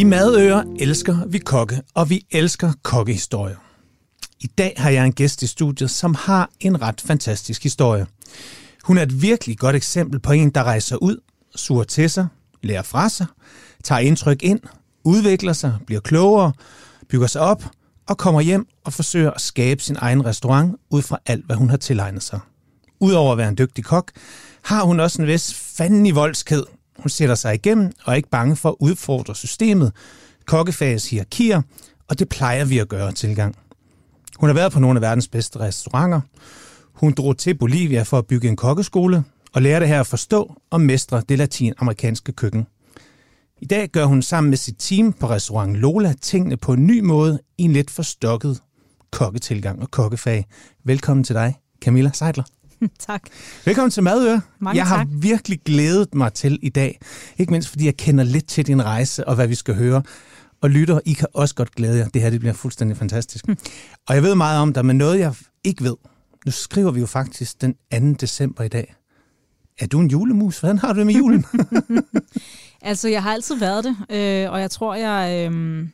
[0.00, 3.56] I Madøer elsker vi kokke, og vi elsker kokkehistorier.
[4.40, 8.06] I dag har jeg en gæst i studiet, som har en ret fantastisk historie.
[8.84, 11.16] Hun er et virkelig godt eksempel på en, der rejser ud,
[11.56, 12.26] suger til sig,
[12.62, 13.26] lærer fra sig,
[13.84, 14.60] tager indtryk ind,
[15.04, 16.52] udvikler sig, bliver klogere,
[17.08, 17.64] bygger sig op
[18.08, 21.70] og kommer hjem og forsøger at skabe sin egen restaurant ud fra alt, hvad hun
[21.70, 22.40] har tilegnet sig.
[23.00, 24.12] Udover at være en dygtig kok,
[24.62, 26.62] har hun også en vis fanden i voldsked.
[27.02, 29.92] Hun sætter sig igennem og er ikke bange for at udfordre systemet,
[30.46, 31.62] kokkefagets hierarkier,
[32.08, 33.56] og det plejer vi at gøre tilgang.
[34.38, 36.20] Hun har været på nogle af verdens bedste restauranter.
[36.92, 40.54] Hun drog til Bolivia for at bygge en kokkeskole og lære det her at forstå
[40.70, 42.66] og mestre det latinamerikanske køkken.
[43.60, 47.00] I dag gør hun sammen med sit team på restaurant Lola tingene på en ny
[47.00, 48.60] måde i en lidt forstokket
[49.10, 50.46] kokketilgang og kokkefag.
[50.84, 52.59] Velkommen til dig, Camilla Seidler.
[53.08, 53.22] tak.
[53.64, 54.40] Velkommen til Madøre.
[54.58, 55.06] Mange jeg har tak.
[55.10, 57.00] virkelig glædet mig til i dag.
[57.38, 60.02] Ikke mindst fordi jeg kender lidt til din rejse og hvad vi skal høre.
[60.60, 62.08] Og lytter, I kan også godt glæde jer.
[62.08, 63.46] Det her det bliver fuldstændig fantastisk.
[63.46, 63.56] Hm.
[64.08, 65.96] Og jeg ved meget om dig, men noget jeg ikke ved.
[66.46, 67.98] Nu skriver vi jo faktisk den 2.
[68.20, 68.94] december i dag.
[69.78, 70.58] Er du en julemus?
[70.60, 71.44] Hvordan har du det med julen?
[72.82, 75.86] Altså, jeg har altid været det, øh, og jeg tror, jeg, øh,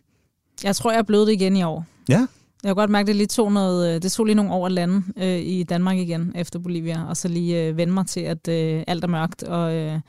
[0.64, 1.84] jeg tror, jeg er blevet det igen i år.
[2.08, 2.26] ja.
[2.66, 4.66] Jeg kan godt mærke, at det lige tog, noget, øh, det tog lige nogle år
[4.66, 8.20] at lande øh, i Danmark igen efter Bolivia, og så lige øh, vende mig til,
[8.20, 10.00] at øh, alt er mørkt, og øh,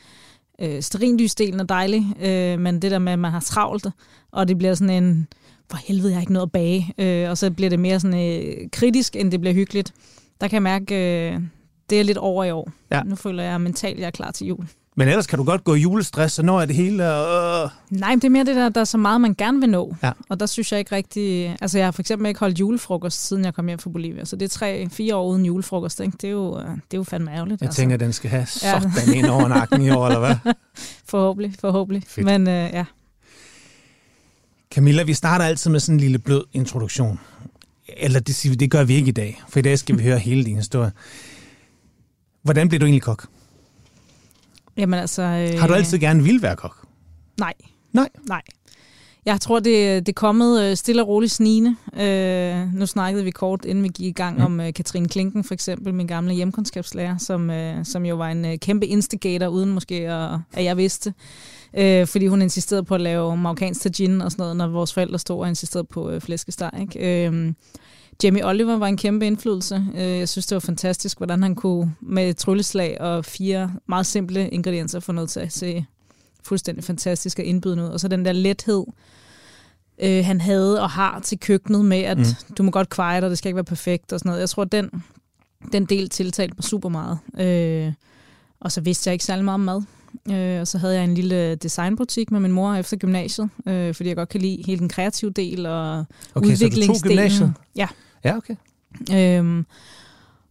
[0.61, 3.88] øh, sterinlysdelen er dejlig, øh, men det der med, at man har travlt,
[4.31, 5.28] og det bliver sådan en,
[5.69, 8.39] for helvede, jeg har ikke noget at bage, øh, og så bliver det mere sådan
[8.39, 9.94] øh, kritisk, end det bliver hyggeligt.
[10.41, 11.41] Der kan jeg mærke, øh,
[11.89, 12.72] det er lidt over i år.
[12.91, 13.03] Ja.
[13.03, 14.67] Nu føler jeg mentalt, jeg er klar til jul.
[15.00, 17.03] Men ellers kan du godt gå i julestress, så når er det hele...
[17.03, 17.70] Øh...
[17.90, 19.95] Nej, men det er mere det der, der er så meget, man gerne vil nå.
[20.03, 20.12] Ja.
[20.30, 21.58] Og der synes jeg ikke rigtig...
[21.62, 24.25] Altså, jeg har for eksempel ikke holdt julefrokost, siden jeg kom hjem fra Bolivia.
[24.25, 26.18] Så det er tre-fire år uden julefrokost, ikke?
[26.22, 27.62] Det er jo, øh, det er jo fandme ærgerligt.
[27.62, 27.81] Jeg altså.
[27.81, 28.81] tænker, den skal have Ja.
[28.81, 30.53] sådan en over nakken i år, eller hvad?
[31.12, 32.03] Forhåbentlig, forhåbentlig.
[32.08, 32.25] Fedt.
[32.25, 32.86] Men øh, ja.
[34.73, 37.19] Camilla, vi starter altid med sådan en lille blød introduktion.
[37.97, 40.44] Eller det, det gør vi ikke i dag, for i dag skal vi høre hele
[40.46, 40.91] din historie.
[42.44, 43.28] Hvordan blev du egentlig kok?
[44.78, 45.22] Jamen altså...
[45.22, 46.88] Øh, Har du altid gerne vil være kok?
[47.40, 47.54] Nej.
[47.94, 48.10] Nej.
[48.30, 48.42] Nej.
[49.26, 51.76] Jeg tror, det, det er kommet øh, stille og roligt snigende.
[52.00, 54.40] Øh, nu snakkede vi kort, inden vi gik i gang, Mm.
[54.40, 54.46] mm.
[54.46, 58.46] om øh, Katrine Klinken, for eksempel, min gamle hjemkundskabslærer, som, øh, som jo var en
[58.46, 61.14] øh, kæmpe instigator, uden måske at, at jeg vidste.
[61.78, 65.20] Øh, fordi hun insisterede på at lave marokkansk tagine og sådan noget, når vores forældre
[65.20, 66.72] stod og insisterede på øh, flæskesteg.
[66.82, 67.26] Ikke?
[67.28, 67.54] Øh,
[68.23, 69.85] Jamie Oliver var en kæmpe indflydelse.
[69.95, 74.50] Øh, Jeg synes, det var fantastisk, hvordan han kunne med trylleslag og fire meget simple
[74.50, 75.85] ingredienser få noget til at se
[76.44, 77.89] fuldstændig fantastisk og indbydende ud.
[77.89, 78.83] Og så den der lethed,
[80.00, 82.23] øh, han havde og har til køkkenet med, at Mm.
[82.57, 84.39] du må godt kveje dig, det skal ikke være perfekt og sådan noget.
[84.39, 84.89] Jeg tror, den,
[85.72, 87.19] den del tiltalte mig super meget.
[87.39, 87.94] Øh,
[88.59, 89.81] og så vidste jeg ikke særlig meget om mad.
[90.31, 94.09] Øh, og så havde jeg en lille designbutik med min mor efter gymnasiet, øh, fordi
[94.09, 97.17] jeg godt kan lide hele den kreative del og Okay, så du tog udviklingsdelen.
[97.17, 97.53] gymnasiet?
[97.75, 97.88] Ja.
[98.28, 98.56] Ja, okay.
[99.14, 99.66] Øhm,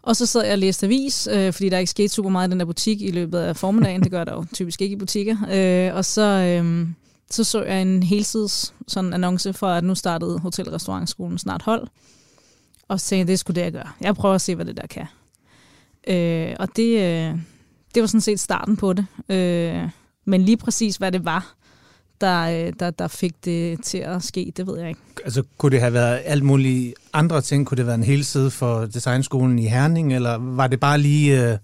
[0.03, 2.51] og så sad jeg og læste avis, øh, fordi der ikke skete super meget i
[2.51, 4.03] den der butik i løbet af formiddagen.
[4.03, 5.37] det gør der jo typisk ikke i butikker.
[5.53, 6.89] Øh, og så, øh,
[7.31, 11.89] så så jeg en helsides sådan annonce for, at nu startede Hotel- Restaurantskolen snart hold.
[12.89, 13.89] Og så tænkte jeg, det skulle det, jeg gøre.
[14.01, 15.07] Jeg prøver at se, hvad det der kan.
[16.09, 17.39] Øh, og det, øh,
[17.95, 19.07] det var sådan set starten på det.
[19.29, 19.89] Øh,
[20.25, 21.55] men lige præcis, hvad det var,
[22.21, 25.01] der, øh, der, der fik det til at ske, det ved jeg ikke.
[25.25, 27.67] Altså, kunne det have været alt muligt andre ting?
[27.67, 31.33] Kunne det være en hel side for designskolen i Herning, eller var det bare lige
[31.35, 31.59] uh, the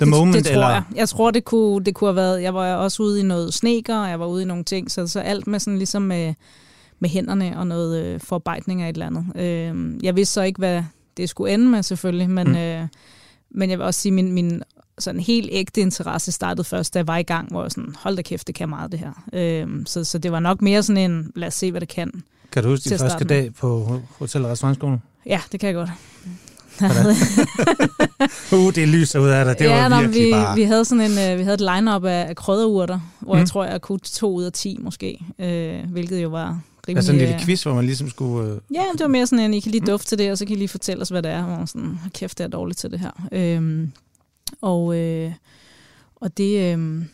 [0.00, 0.36] det, moment?
[0.36, 0.68] Det tror eller?
[0.68, 0.82] jeg.
[0.94, 2.42] Jeg tror, det kunne, det kunne have været...
[2.42, 5.06] Jeg var også ude i noget sneker, og jeg var ude i nogle ting, så,
[5.06, 6.34] så alt med sådan ligesom med,
[6.98, 9.24] med hænderne og noget øh, forarbejdning af et eller andet.
[9.36, 10.82] Øh, jeg vidste så ikke, hvad
[11.16, 12.56] det skulle ende med selvfølgelig, men, mm.
[12.56, 12.86] øh,
[13.50, 14.62] men jeg vil også sige, min, min
[15.00, 18.16] sådan helt ægte interesse startede først, da jeg var i gang, hvor jeg sådan, hold
[18.16, 19.12] da kæft, det kan meget det her.
[19.32, 22.22] Øh, så, så det var nok mere sådan en, lad os se, hvad det kan.
[22.52, 25.02] Kan du huske din første dag på Hotel- og Restaurantskolen?
[25.26, 25.90] Ja, det kan jeg godt.
[28.52, 29.58] Uh, det lyser ud af dig.
[29.58, 30.56] Det ja, var nå, virkelig vi, bare...
[30.56, 33.36] vi havde sådan en, øh, vi havde et line-up af, af krydderurter, hvor Mm.
[33.36, 33.38] mm.
[33.38, 36.96] jeg tror, jeg kunne to ud af 10 måske, øh, hvilket jo var rimelig...
[36.98, 38.50] Altså en lille øh, quiz, hvor man ligesom skulle...
[38.50, 38.58] Øh...
[38.74, 40.54] Ja, det var mere sådan en, I kan lige dufte til det, og så kan
[40.56, 41.44] I lige fortælle os, hvad det er.
[41.44, 43.10] Og sådan, "Hold kæft, det er dårligt til det her.
[43.32, 43.92] Øhm,
[44.60, 45.32] og, øh,
[46.16, 47.04] og det, øh,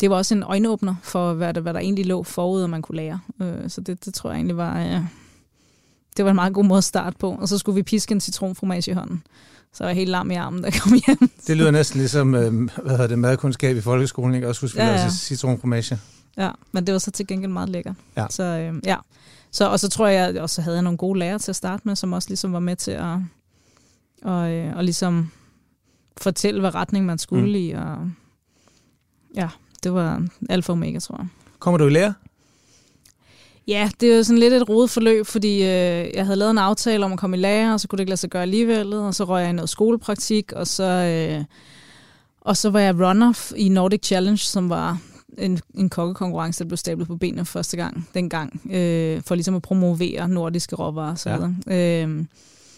[0.00, 2.82] det var også en øjenåbner for, hvad der, hvad der egentlig lå forud, og man
[2.82, 3.20] kunne lære.
[3.42, 4.80] Øh, så det, det tror jeg egentlig var...
[4.80, 5.00] Øh,
[6.16, 7.30] det var en meget god måde at starte på.
[7.40, 9.22] Og så skulle vi piske en citronfromage i hånden.
[9.72, 11.30] Så var jeg helt lam i armen, der kom hjem.
[11.46, 14.48] Det lyder næsten ligesom øh, hvad hedder det, madkundskab i folkeskolen, ikke?
[14.48, 15.98] Også husk, vi Ja, ja, citronfromage.
[16.36, 17.94] Ja, men det var så til gengæld meget lækkert.
[18.16, 18.26] Ja.
[18.30, 18.96] Så, øh, ja.
[19.50, 21.82] Så, og så tror jeg, at også havde jeg nogle gode lærere til at starte
[21.84, 23.16] med, som også ligesom var med til at
[24.22, 25.30] og, øh, og ligesom
[26.20, 27.54] fortælle, hvad retning man skulle Mm.
[27.54, 27.70] i.
[27.70, 28.10] Og,
[29.34, 29.48] ja,
[29.82, 31.26] det var alfa og omega, tror jeg.
[31.58, 32.14] Kommer du i lære?
[33.68, 36.58] Ja, det er jo sådan lidt et rodet forløb, fordi øh, jeg havde lavet en
[36.58, 38.92] aftale om at komme i lære, og så kunne det ikke lade sig gøre alligevel,
[38.92, 41.44] og så røg jeg i noget skolepraktik, og så, øh,
[42.40, 44.98] og så var jeg runner i Nordic Challenge, som var
[45.38, 49.62] en, en kokkekonkurrence, der blev stablet på benene første gang, dengang, øh, for ligesom at
[49.62, 51.56] promovere nordiske råvarer og så videre.
[51.66, 52.02] Ja.
[52.06, 52.24] Øh,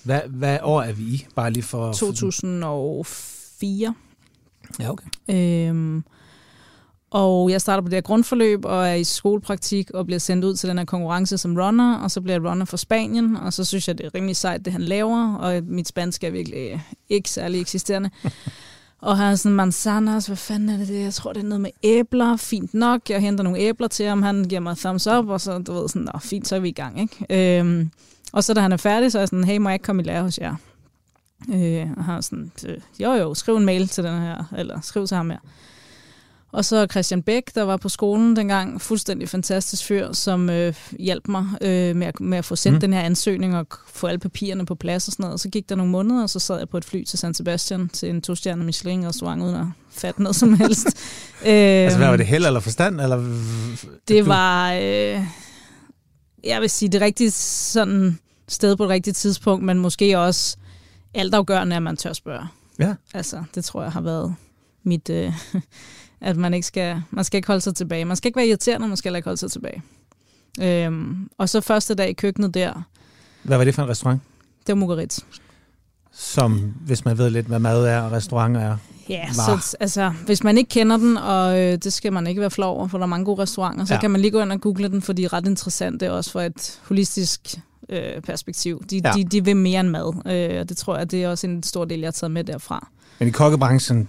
[0.04, 1.26] hvad, hvad år er vi i?
[1.34, 1.92] Bare lige for...
[1.92, 3.94] 2004.
[4.80, 5.06] Ja, okay.
[5.28, 6.04] Øhm,
[7.10, 10.56] og jeg starter på det her grundforløb og er i skolepraktik og bliver sendt ud
[10.56, 13.64] til den her konkurrence som runner, og så bliver jeg runner for Spanien, og så
[13.64, 17.30] synes jeg, det er rimelig sejt, det han laver, og mit spansk er virkelig ikke
[17.30, 18.10] særlig eksisterende.
[19.02, 21.00] Og har sådan manzanas, hvad fanden er det det?
[21.00, 22.36] Jeg tror, det er noget med æbler.
[22.36, 23.10] Fint nok.
[23.10, 24.22] Jeg henter nogle æbler til ham.
[24.22, 26.68] Han giver mig thumbs up, og så, du ved, sådan, Nå, fint, så er vi
[26.68, 27.58] i gang, ikke?
[27.58, 27.90] Øhm,
[28.32, 30.02] og så da han er færdig, så er jeg sådan, hey, må jeg ikke komme
[30.02, 30.54] i lære hos jer?
[31.48, 32.52] Øh, og han sådan,
[33.00, 35.38] jo jo, skriv en mail til den her, eller skriv til ham her.
[36.52, 41.28] Og så Christian Bæk, der var på skolen dengang, fuldstændig fantastisk fyr, som øh, hjalp
[41.28, 42.80] mig øh, med, at, med at få sendt mm.
[42.80, 45.32] den her ansøgning og få alle papirerne på plads og sådan noget.
[45.32, 47.34] Og så gik der nogle måneder, og så sad jeg på et fly til San
[47.34, 50.86] Sebastian til en to-stjernet Michelin-restaurant uden at fatte noget som helst.
[51.46, 51.52] øh,
[51.84, 53.00] altså hvad var det, held eller forstand?
[53.00, 53.36] Eller?
[54.08, 55.20] Det var, øh,
[56.44, 60.56] jeg vil sige, det rigtige sådan sted på det rigtige tidspunkt, men måske også
[61.14, 62.46] altafgørende, at man tør spørge.
[62.78, 62.94] Ja.
[63.14, 64.34] Altså, det tror jeg har været
[64.82, 65.10] mit...
[65.10, 65.32] Øh,
[66.20, 68.04] at man ikke skal, man skal ikke holde sig tilbage.
[68.04, 69.82] Man skal ikke være irriterende, man skal ikke holde sig tilbage.
[70.60, 72.82] Øhm, og så første dag i køkkenet der.
[73.42, 74.20] Hvad var det for en restaurant?
[74.66, 75.24] Det var Mugarit.
[76.12, 78.76] Som, hvis man ved lidt, hvad mad er og restauranter er.
[79.08, 79.58] Ja, var.
[79.58, 82.76] så altså, hvis man ikke kender den, og øh, det skal man ikke være flov
[82.76, 84.00] over, for der er mange gode restauranter, så ja.
[84.00, 86.40] kan man lige gå ind og google den, for de er ret interessante også for
[86.40, 87.54] et holistisk
[87.88, 88.84] øh, perspektiv.
[88.90, 89.12] De, ja.
[89.12, 91.62] de, de vil mere end mad, øh, og det tror jeg, det er også en
[91.62, 92.88] stor del, jeg har taget med derfra.
[93.18, 94.08] Men i kokkebranchen,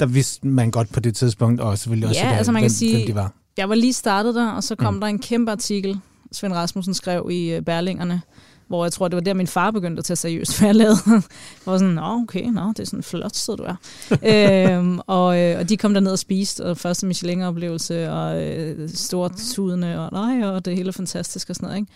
[0.00, 2.68] der vidste man godt på det tidspunkt, og selvfølgelig også, ja, der, altså man hvem,
[2.68, 3.32] kan sige, hvem de var.
[3.56, 5.00] Jeg var lige startet der, og så kom mm.
[5.00, 6.00] der en kæmpe artikel,
[6.32, 8.22] Svend Rasmussen skrev i uh, Berlingerne,
[8.68, 11.22] hvor jeg tror, det var der, min far begyndte at tage seriøst, hvad jeg lavede.
[11.66, 13.76] Var sådan, nå, okay, nå, det er sådan flot sted, du er.
[14.78, 18.88] øhm, og, øh, og de kom der ned og spiste, og første Michelin-oplevelse, og øh,
[18.88, 21.92] stort tudende, og nej, og det hele er fantastisk og sådan noget, ikke?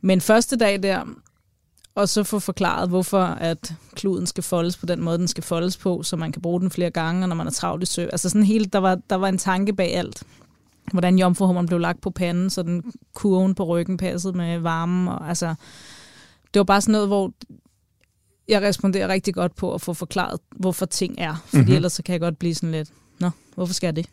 [0.00, 1.04] Men første dag der,
[1.94, 5.76] og så få forklaret, hvorfor at kluden skal foldes på den måde, den skal foldes
[5.76, 8.02] på, så man kan bruge den flere gange, når man er travlt i sø.
[8.02, 10.22] Altså sådan helt, der var, der var en tanke bag alt.
[10.92, 15.08] Hvordan jomfruhummeren blev lagt på panden, så den kurven på ryggen passede med varmen.
[15.08, 15.54] Og, altså,
[16.54, 17.32] det var bare sådan noget, hvor
[18.48, 21.44] jeg responderer rigtig godt på at få forklaret, hvorfor ting er.
[21.46, 21.74] Fordi mm-hmm.
[21.74, 22.88] ellers så kan jeg godt blive sådan lidt,
[23.20, 24.06] nå, hvorfor skal jeg det?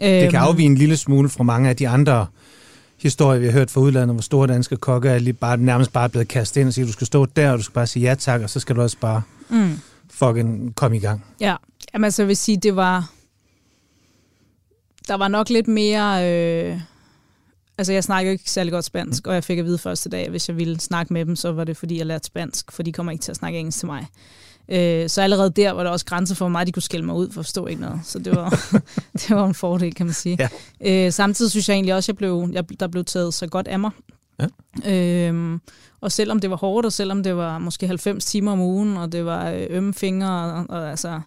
[0.00, 2.26] Det kan øhm, afvige en lille smule fra mange af de andre
[2.98, 6.08] historie, vi har hørt fra udlandet, hvor store danske kokke er lige bare, nærmest bare
[6.08, 8.14] blevet kastet ind og sige, du skal stå der, og du skal bare sige ja
[8.14, 9.80] tak, og så skal du også bare mm.
[10.10, 11.24] fucking komme i gang.
[11.40, 11.56] Ja,
[11.96, 13.10] Jamen, altså jeg vil sige, det var...
[15.08, 16.32] Der var nok lidt mere...
[16.32, 16.80] Øh,
[17.78, 20.30] altså jeg snakker ikke særlig godt spansk, og jeg fik at vide første dag, at
[20.30, 22.92] hvis jeg ville snakke med dem, så var det fordi, jeg lærte spansk, for de
[22.92, 24.06] kommer ikke til at snakke engelsk til mig.
[24.68, 27.14] Øh, så allerede der var der også grænser for, hvor meget de kunne skælde mig
[27.14, 28.00] ud, for at forstå ikke noget.
[28.04, 28.50] Så det var,
[29.20, 30.38] det var en fordel, kan man sige.
[30.80, 31.06] Ja.
[31.06, 33.68] Øh, samtidig synes jeg egentlig også, at jeg blev, jeg, der blev taget så godt
[33.68, 33.90] af mig.
[34.40, 35.30] Ja.
[35.30, 35.58] Øh,
[36.00, 39.12] og selvom det var hårdt, og selvom det var måske 90 timer om ugen, og
[39.12, 41.20] det var øh, ømme fingre, og, og altså,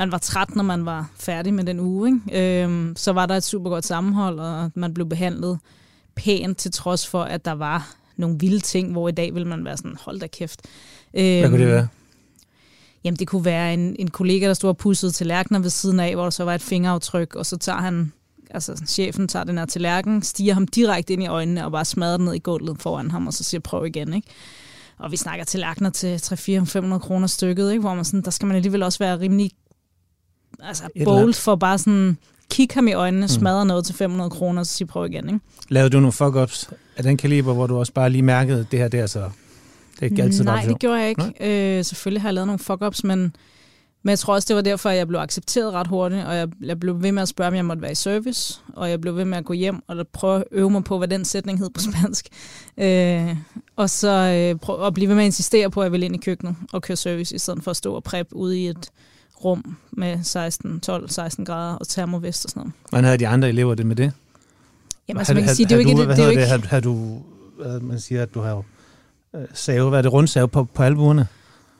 [0.00, 2.64] man var træt, når man var færdig med den uge, ikke?
[2.64, 5.58] Øh, så var der et super godt sammenhold, og man blev behandlet
[6.14, 9.64] pænt, til trods for, at der var nogle vilde ting, hvor i dag vil man
[9.64, 10.60] være sådan, hold da kæft.
[11.10, 11.88] Hvad kunne det øhm, være?
[13.04, 16.14] Jamen, det kunne være en, en kollega, der stod og pussede tallerkener ved siden af,
[16.14, 18.12] hvor der så var et fingeraftryk, og så tager han,
[18.50, 22.16] altså chefen tager den her tallerken, stiger ham direkte ind i øjnene og bare smadrer
[22.16, 24.28] den ned i gulvet foran ham, og så siger, prøv igen, ikke?
[24.98, 27.80] Og vi snakker tallerkener til 3-4-500 kroner stykket, ikke?
[27.80, 29.50] hvor man sådan, der skal man alligevel også være rimelig
[30.62, 32.16] altså, bold for bare sådan
[32.50, 33.28] kigge ham i øjnene, mm.
[33.28, 35.28] smadre noget til 500 kroner, og så sige prøv igen.
[35.28, 35.40] Ikke?
[35.68, 38.88] Lavede du nogle fuck-ups af den kaliber, hvor du også bare lige mærkede, det her
[38.88, 39.30] det er så
[40.00, 41.78] det er ikke altid Nej, det gjorde jeg ikke.
[41.78, 43.18] Øh, selvfølgelig har jeg lavet nogle fuck-ups, men,
[44.02, 46.48] men jeg tror også, det var derfor, at jeg blev accepteret ret hurtigt, og jeg,
[46.60, 49.16] jeg blev ved med at spørge, om jeg måtte være i service, og jeg blev
[49.16, 51.70] ved med at gå hjem og prøve at øve mig på, hvad den sætning hed
[51.70, 52.28] på spansk.
[52.78, 53.36] Øh,
[53.76, 56.14] og så øh, prøve at blive ved med at insistere på, at jeg ville ind
[56.14, 58.90] i køkkenet og køre service, i stedet for at stå og prep ude i et
[59.44, 62.72] rum med 16, 12, 16 grader og termovest og sådan noget.
[62.88, 64.12] Hvordan havde de andre elever det med det?
[65.08, 66.00] Jamen, altså, man kan sige, det er jo ikke...
[66.02, 66.46] Det, det, jo ikke...
[66.46, 67.18] Har, du,
[67.80, 68.62] man siger, at du har
[69.34, 71.26] øh, save, hvad er det, rundsave på, på albuerne?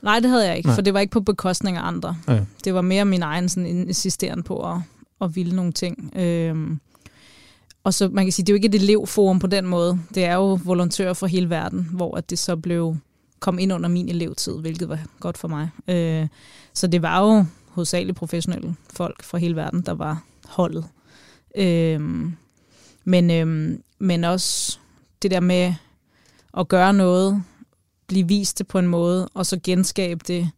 [0.02, 0.74] Nej, det havde jeg ikke, Nej.
[0.74, 2.16] for det var ikke på bekostning af andre.
[2.26, 2.44] Okay.
[2.64, 4.76] Det var mere min egen sådan, insisteren på at,
[5.20, 6.12] at ville nogle ting.
[6.16, 6.80] Øhm,
[7.84, 9.98] og så man kan sige, det er jo ikke et elevforum på den måde.
[10.14, 12.96] Det er jo volontører fra hele verden, hvor at det så blev
[13.40, 15.70] kom ind under min elevtid, hvilket var godt for mig.
[15.88, 16.28] Øh,
[16.74, 20.84] så det var jo hovedsageligt professionelle folk fra hele verden, der var holdet.
[21.56, 22.00] Øh,
[23.04, 24.78] men, øh, men også
[25.22, 25.74] det der med
[26.58, 27.42] at gøre noget,
[28.06, 30.50] blive vist det på en måde, og så genskabe det,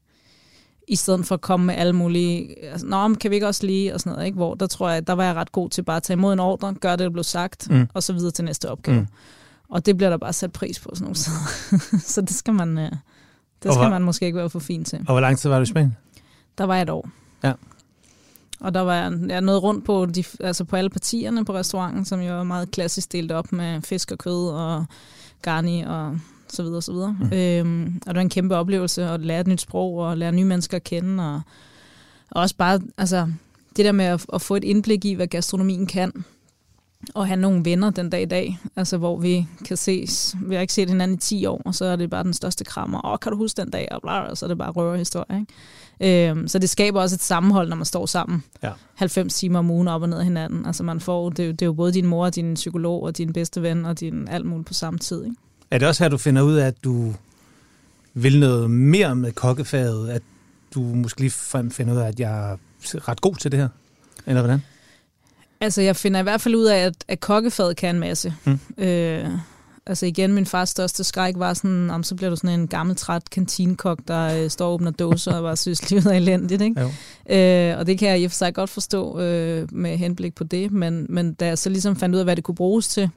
[0.89, 3.67] i stedet for at komme med alle mulige, altså, nå, men kan vi ikke også
[3.67, 4.37] lige, og sådan noget, ikke?
[4.37, 6.41] hvor der tror jeg, der var jeg ret god til bare at tage imod en
[6.41, 7.89] ordre, gøre det, der blev sagt, mm.
[7.95, 9.01] og så videre til næste opgave.
[9.01, 9.07] Mm.
[9.73, 11.99] Og det bliver der bare sat pris på sådan nogle steder.
[12.14, 12.99] så det skal man, øh, det
[13.62, 14.99] skal hvor, man måske ikke være for fint til.
[14.99, 15.97] Og hvor lang tid var du i Spanien?
[16.59, 17.09] Der var jeg et år.
[17.45, 17.52] Ja.
[18.61, 22.05] Og der var jeg, jeg noget rundt på, de, altså på alle partierne på restauranten,
[22.05, 24.85] som jo var meget klassisk delt op med fisk og kød og
[25.43, 27.17] garni og så videre, så videre.
[27.21, 27.33] Mm.
[27.33, 30.45] Øhm, og det var en kæmpe oplevelse at lære et nyt sprog og lære nye
[30.45, 31.35] mennesker at kende.
[31.35, 31.41] Og,
[32.31, 33.33] og også bare, altså,
[33.76, 36.25] det der med at, at få et indblik i, hvad gastronomien kan,
[37.14, 40.37] og have nogle venner den dag i dag, altså hvor vi kan ses.
[40.42, 42.64] Vi har ikke set hinanden i 10 år, og så er det bare den største
[42.64, 43.06] krammer.
[43.06, 43.88] Åh, kan du huske den dag?
[43.90, 45.40] Og, bla, og så er det bare røverhistorie.
[45.40, 46.28] Ikke?
[46.30, 48.44] Øhm, så det skaber også et sammenhold, når man står sammen.
[48.62, 48.71] Ja.
[48.94, 50.66] 90 timer om ugen op og ned af hinanden.
[50.66, 53.32] Altså man får, det, det er jo både din mor, og din psykolog, og din
[53.32, 55.25] bedste ven, og din alt muligt på samme tid.
[55.25, 55.37] Ikke?
[55.71, 57.14] Er det også her, du finder ud af, at du
[58.14, 60.11] vil noget mere med kokkefaget?
[60.11, 60.23] At
[60.75, 61.30] du måske lige
[61.71, 62.56] finder ud af, at jeg er
[63.09, 63.68] ret god til det her?
[64.26, 64.62] Eller hvordan?
[65.62, 68.35] Altså, jeg finder i hvert fald ud af, at, at kokkefaget kan en masse.
[68.45, 68.59] Mm.
[68.78, 69.28] Øh,
[69.87, 72.97] altså igen, min fars største skræk var sådan, om så bliver du sådan en gammel,
[72.97, 76.62] træt kantinekok, der øh, står og åbner dåser og bare synes, livet er elendigt.
[76.62, 76.81] Ikke?
[77.31, 80.45] Øh, og det kan jeg i og for sig godt forstå øh, med henblik på
[80.45, 83.11] det, men, men da jeg så ligesom fandt ud af, hvad det kunne bruges til,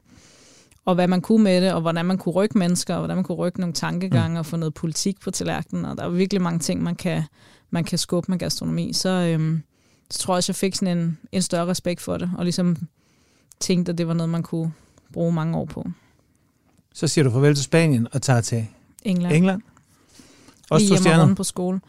[0.84, 3.24] og hvad man kunne med det, og hvordan man kunne rykke mennesker, og hvordan man
[3.24, 4.38] kunne rykke nogle tankegange mm.
[4.38, 7.22] og få noget politik på tallerkenen, og der er virkelig mange ting, man kan,
[7.70, 9.62] man kan skubbe med gastronomi, så, øhm,
[10.10, 12.76] så tror jeg også, jeg fik sådan en, en større respekt for det, og ligesom
[13.60, 14.72] tænkte, at det var noget, man kunne
[15.12, 15.86] bruge mange år på.
[16.94, 18.66] Så siger du farvel til Spanien og tager til
[19.02, 19.34] England.
[19.34, 19.62] England?
[20.70, 21.34] Også Lige to stjerner?
[21.34, 21.80] på skole.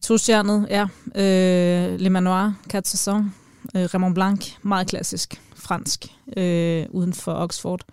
[0.00, 0.86] To stjernet, ja.
[1.14, 3.26] Øh, Le Manoir, Quatre Saisons,
[3.76, 6.06] øh, Raymond Blanc, meget klassisk fransk,
[6.36, 7.84] øh, uden for Oxford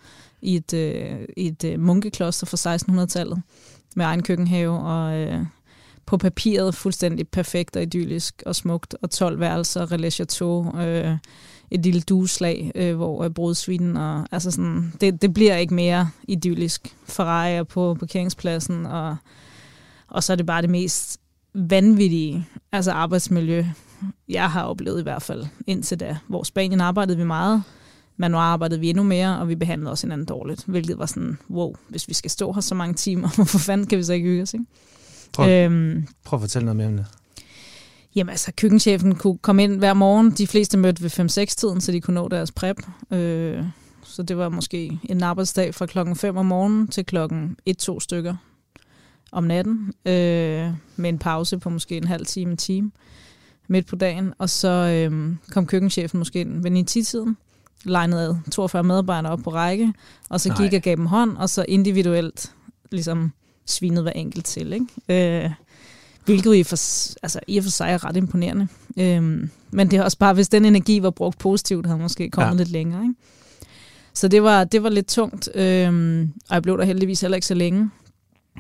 [0.42, 3.42] i et, øh, et øh, munkekloster fra 1600-tallet
[3.96, 5.46] med egen køkkenhave og øh,
[6.06, 11.18] på papiret fuldstændig perfekt og idyllisk og smukt, og 12 værelser, relais chateau, øh,
[11.72, 16.10] et lille dueslag, øh, hvor øh, brudsvinen og altså sådan, det, det bliver ikke mere
[16.24, 16.96] idyllisk.
[17.06, 19.16] Ferrari på parkeringspladsen, og,
[20.08, 21.20] og så er det bare det mest
[21.54, 23.66] vanvittige, altså arbejdsmiljø,
[24.30, 26.18] jeg har oplevet i hvert fald indtil da.
[26.28, 27.64] Hvor Spanien arbejdede vi meget,
[28.18, 31.38] men nu arbejdede vi endnu mere, og vi behandlede også hinanden dårligt, hvilket var sådan,
[31.50, 34.30] wow, hvis vi skal stå her så mange timer, hvorfor fanden kan vi så ikke
[34.30, 34.66] hygge os, ikke?
[35.34, 37.06] Prøv, øhm, prøv at fortælle noget mere om det.
[38.16, 40.32] Jamen altså, køkkenchefen kunne komme ind hver morgen.
[40.32, 42.78] De fleste mødte ved 5-6-tiden, så de kunne nå deres prep.
[43.12, 43.64] Øh,
[44.04, 48.36] så det var måske en arbejdsdag fra klokken 5 om morgenen til klokken 1-2 stykker
[49.32, 49.94] om natten.
[50.06, 52.92] Øh, med en pause på måske en halv time, en time
[53.68, 54.34] midt på dagen.
[54.38, 57.38] Og så øh, kom køkkenchefen måske ind ved 9-10-tiden
[57.84, 59.94] legnede 42 medarbejdere op på række,
[60.30, 60.70] og så gik Nej.
[60.72, 62.54] jeg gav dem hånd, og så individuelt
[62.92, 63.34] ligesom
[63.66, 64.74] svinede hver enkelt til.
[64.74, 65.44] Ikke?
[65.44, 65.52] Øh,
[66.26, 66.76] hvilket i for,
[67.24, 68.68] altså, i og for sig er ret imponerende.
[68.98, 72.54] Øh, men det er også bare, hvis den energi var brugt positivt, havde måske kommet
[72.54, 72.58] ja.
[72.58, 73.04] lidt længere.
[73.04, 73.16] Ikke?
[74.14, 77.48] Så det var, det var lidt tungt, øh, og jeg blev der heldigvis heller ikke
[77.48, 77.90] så længe.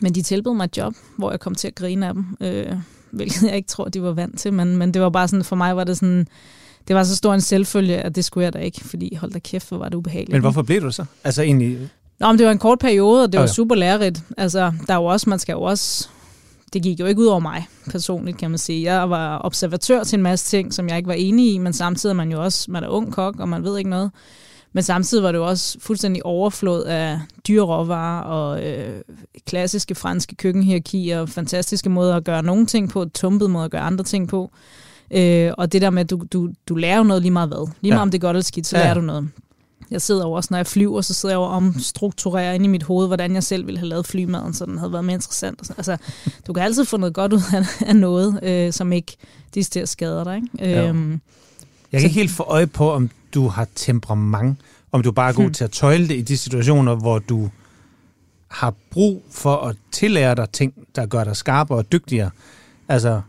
[0.01, 2.75] Men de tilbød mig et job, hvor jeg kom til at grine af dem, øh,
[3.11, 4.53] hvilket jeg ikke tror, de var vant til.
[4.53, 6.27] Men, men det var bare sådan, for mig var det sådan,
[6.87, 9.39] det var så stor en selvfølge, at det skulle jeg da ikke, fordi hold da
[9.39, 10.31] kæft, hvor var det ubehageligt.
[10.31, 11.05] Men hvorfor blev du så?
[11.23, 11.89] Altså egentlig...
[12.21, 13.53] Nå, men det var en kort periode, og det var okay.
[13.53, 14.23] super lærerigt.
[14.37, 16.07] Altså, der er jo også, man skal jo også...
[16.73, 18.93] Det gik jo ikke ud over mig personligt, kan man sige.
[18.93, 22.13] Jeg var observatør til en masse ting, som jeg ikke var enig i, men samtidig
[22.13, 24.11] er man jo også, man er ung kok, og man ved ikke noget.
[24.73, 29.01] Men samtidig var det jo også fuldstændig overflod af dyre råvarer og øh,
[29.47, 34.03] klassiske franske køkkenhierarkier, fantastiske måder at gøre nogle ting på, tumpet måde at gøre andre
[34.03, 34.51] ting på.
[35.11, 37.71] Øh, og det der med, at du, du, du lærer noget lige meget hvad.
[37.81, 38.01] Lige meget ja.
[38.01, 38.83] om det er godt eller skidt, så ja.
[38.83, 39.29] lærer du noget.
[39.91, 42.67] Jeg sidder jo også, når jeg flyver, så sidder jeg jo om strukturerer ind i
[42.67, 45.71] mit hoved, hvordan jeg selv ville have lavet flymaden, så den havde været mere interessant.
[45.77, 45.97] Altså,
[46.47, 49.17] du kan altid få noget godt ud af, af noget, øh, som ikke
[49.55, 50.35] de skader dig.
[50.35, 50.47] Ikke?
[50.59, 50.87] Ja.
[50.87, 51.19] Øhm, jeg
[51.91, 54.57] kan så, ikke helt få øje på, om du har temperament,
[54.91, 55.53] om du bare er god hmm.
[55.53, 57.49] til at tøjle det i de situationer, hvor du
[58.47, 62.29] har brug for at tillære dig ting, der gør dig skarpere og dygtigere.
[62.87, 63.21] Altså,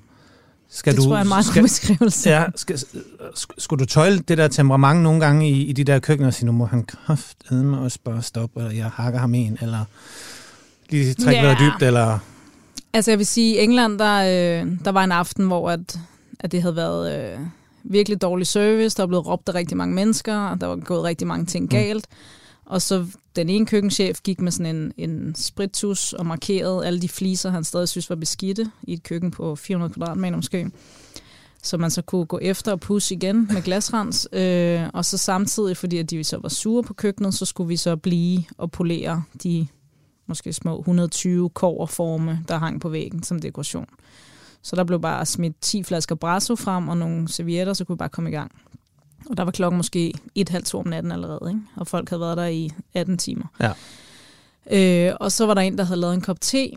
[0.74, 2.30] skal det du, tror jeg er en meget skal, beskrivelse.
[2.30, 2.78] Ja, skal,
[3.58, 6.46] skal du tøjle det der temperament nogle gange i, i de der køkkener og sige,
[6.46, 9.84] nu må han kraftedeme også bare stoppe, eller jeg hakker ham en, eller
[10.90, 11.42] lige trække ja.
[11.42, 12.18] noget dybt, eller...
[12.92, 15.98] Altså jeg vil sige, i England, der, øh, der var en aften, hvor at,
[16.40, 17.38] at det havde været øh,
[17.82, 21.26] virkelig dårlig service, der var blevet råbt af rigtig mange mennesker, der var gået rigtig
[21.26, 21.68] mange ting mm.
[21.68, 22.06] galt.
[22.10, 22.16] Mm.
[22.72, 27.08] Og så den ene køkkenchef gik med sådan en, en spritus og markerede alle de
[27.08, 30.70] fliser, han stadig synes var beskidte i et køkken på 400 kvadratmeter måske.
[31.62, 34.28] så man så kunne gå efter og pusse igen med glasrens.
[34.32, 37.76] Øh, og så samtidig, fordi at de så var sure på køkkenet, så skulle vi
[37.76, 39.66] så blive og polere de
[40.26, 43.86] måske små 120 koverforme, der hang på væggen som dekoration.
[44.62, 47.98] Så der blev bare smidt 10 flasker brasso frem og nogle servietter, så kunne vi
[47.98, 48.52] bare komme i gang.
[49.30, 51.60] Og der var klokken måske et halvt to om natten allerede, ikke?
[51.76, 53.44] og folk havde været der i 18 timer.
[53.60, 53.72] Ja.
[54.70, 56.70] Øh, og så var der en, der havde lavet en kop te,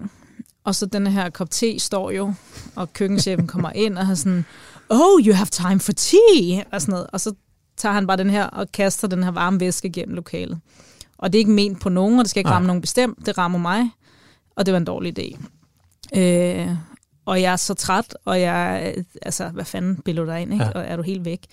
[0.64, 2.34] og så den her kop te står jo,
[2.76, 4.46] og køkkenchefen kommer ind og har sådan,
[4.90, 7.08] oh, you have time for tea, og sådan noget.
[7.14, 7.34] Og så
[7.78, 10.60] tager han bare den her og kaster den her varme væske gennem lokalet.
[11.18, 13.26] Og det er ikke ment på nogen, og det skal ikke ramme nogen bestemt.
[13.26, 13.90] Det rammer mig,
[14.56, 15.46] og det var en dårlig idé.
[16.20, 16.70] Øh,
[17.26, 20.66] og jeg er så træt, og jeg, altså, hvad fanden billeder dig ind, ikke?
[20.66, 20.72] Ja.
[20.72, 21.46] Og er du helt væk?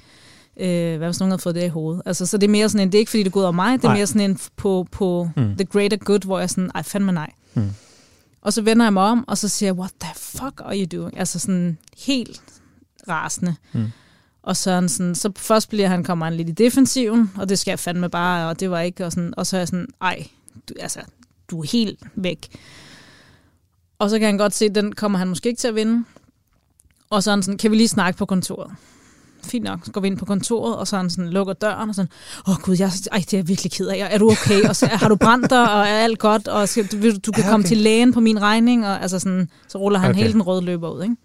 [0.57, 2.03] Øh, hvad hvis nogen havde fået det i hovedet?
[2.07, 3.53] Altså, så det er mere sådan en, det er ikke fordi, det er gået over
[3.53, 3.97] mig, det er nej.
[3.97, 5.57] mere sådan en på, på mm.
[5.57, 7.31] the greater good, hvor jeg er sådan, ej, fandme nej.
[7.55, 7.71] Mm.
[8.43, 11.01] Og så vender jeg mig om, og så siger jeg, what the fuck are you
[11.01, 11.19] doing?
[11.19, 12.43] Altså sådan helt
[13.09, 13.55] rasende.
[13.73, 13.91] Mm.
[14.43, 17.71] Og så, sådan, så først bliver han, kommer han lidt i defensiven, og det skal
[17.71, 20.27] jeg fandme bare, og det var ikke, og, sådan, og så er jeg sådan, ej,
[20.69, 21.01] du, altså,
[21.51, 22.49] du er helt væk.
[23.99, 26.05] Og så kan han godt se, den kommer han måske ikke til at vinde.
[27.11, 28.71] Og så er han sådan, kan vi lige snakke på kontoret?
[29.45, 31.95] Fint nok, så går vi ind på kontoret, og så han sådan, lukker døren, og
[31.95, 32.11] sådan,
[32.49, 34.09] åh oh, gud, jeg, ej, det er jeg virkelig ked af.
[34.11, 34.69] Er du okay?
[34.69, 36.49] Og så, har du brændt dig, og er alt godt?
[36.49, 37.51] Og skal, du, du kan ja, okay.
[37.51, 38.87] komme til lægen på min regning?
[38.87, 40.21] Og altså sådan, så ruller han okay.
[40.21, 41.17] hele den røde løber ud, ikke?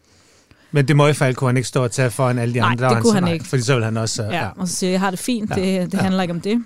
[0.72, 2.72] Men det må i fald kunne han ikke stå og tage foran alle de Nej,
[2.72, 2.86] andre.
[2.86, 3.48] Nej, det kunne han, han ikke.
[3.48, 4.24] Fordi så vil han også...
[4.24, 4.50] Ja, ja.
[4.56, 5.50] og så siger jeg, har det fint.
[5.50, 5.56] Ja.
[5.56, 6.22] Det, det handler ja.
[6.22, 6.64] ikke om det.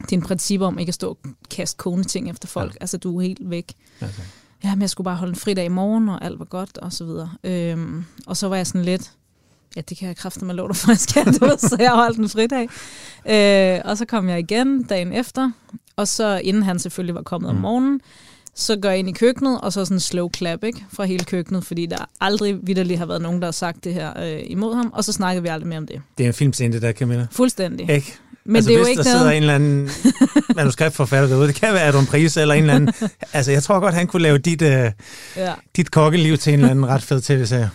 [0.00, 1.18] Det er en princip om ikke at stå og
[1.50, 2.74] kaste kone ting efter folk.
[2.74, 2.78] Ja.
[2.80, 3.72] Altså, du er helt væk.
[4.00, 4.12] Okay.
[4.64, 6.92] Ja, men jeg skulle bare holde en fridag i morgen, og alt var godt, og
[6.92, 7.30] så videre.
[7.44, 9.12] Øhm, og så var jeg sådan lidt,
[9.76, 12.28] ja, det kan jeg kræfte med lov dig for, jeg skal, så jeg holdt en
[12.28, 12.68] fridag.
[13.26, 15.50] Øh, og så kom jeg igen dagen efter,
[15.96, 17.56] og så inden han selvfølgelig var kommet mm.
[17.56, 18.00] om morgenen,
[18.54, 21.24] så går jeg ind i køkkenet, og så sådan en slow clap ikke, fra hele
[21.24, 24.74] køkkenet, fordi der aldrig vidderligt har været nogen, der har sagt det her øh, imod
[24.74, 26.02] ham, og så snakker vi aldrig mere om det.
[26.18, 27.26] Det er en filmscene, det der, Camilla.
[27.30, 27.90] Fuldstændig.
[27.90, 28.14] Ikke?
[28.44, 29.20] Men altså, det er hvis jo ikke der noget...
[29.20, 29.90] sidder en eller anden
[30.56, 32.92] manuskriptforfatter derude, det kan være Adam Prise eller en eller anden.
[33.32, 34.90] altså, jeg tror godt, han kunne lave dit, øh,
[35.36, 35.52] ja.
[35.76, 37.70] dit kokkeliv til en eller anden ret fed tv-serie.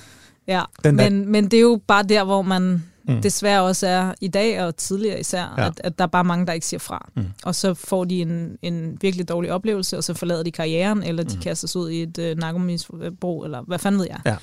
[0.49, 3.21] Ja, Den men, men det er jo bare der, hvor man mm.
[3.21, 5.67] desværre også er i dag, og tidligere især, ja.
[5.67, 7.09] at, at der er bare mange, der ikke siger fra.
[7.15, 7.25] Mm.
[7.43, 11.23] Og så får de en, en virkelig dårlig oplevelse, og så forlader de karrieren, eller
[11.23, 11.41] de mm.
[11.41, 14.21] kaster sig ud i et øh, narkomisbrug, eller hvad fanden ved jeg.
[14.25, 14.35] Ja.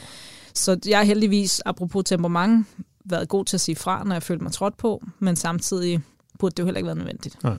[0.54, 2.66] Så jeg har heldigvis, apropos temperament,
[3.04, 6.00] været god til at sige fra, når jeg følte mig trådt på, men samtidig
[6.38, 7.38] burde det jo heller ikke være nødvendigt.
[7.44, 7.54] Ja.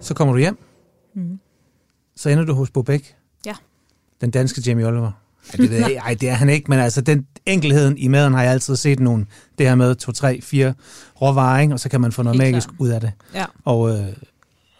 [0.00, 0.58] Så kommer du hjem.
[1.14, 1.40] Mm.
[2.16, 3.16] Så ender du hos Bobæk.
[3.46, 3.54] Ja.
[4.20, 5.12] Den danske Jamie Oliver.
[5.52, 8.34] Ja, det, ved jeg, ej, det er han ikke, men altså den enkelheden i maden
[8.34, 9.28] har jeg altid set nogen.
[9.58, 10.74] Det her med to, tre, fire
[11.22, 11.74] råvarer, ikke?
[11.74, 12.76] og så kan man få noget Helt magisk klar.
[12.78, 13.12] ud af det.
[13.34, 13.44] Ja.
[13.64, 14.06] Og øh,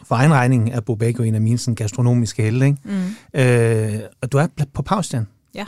[0.04, 2.66] for egen regning er Bobæk jo en af mine sådan, gastronomiske helte.
[2.66, 2.78] Ikke?
[2.84, 3.40] Mm.
[3.40, 5.26] Øh, og du er på Paustian.
[5.54, 5.66] Ja.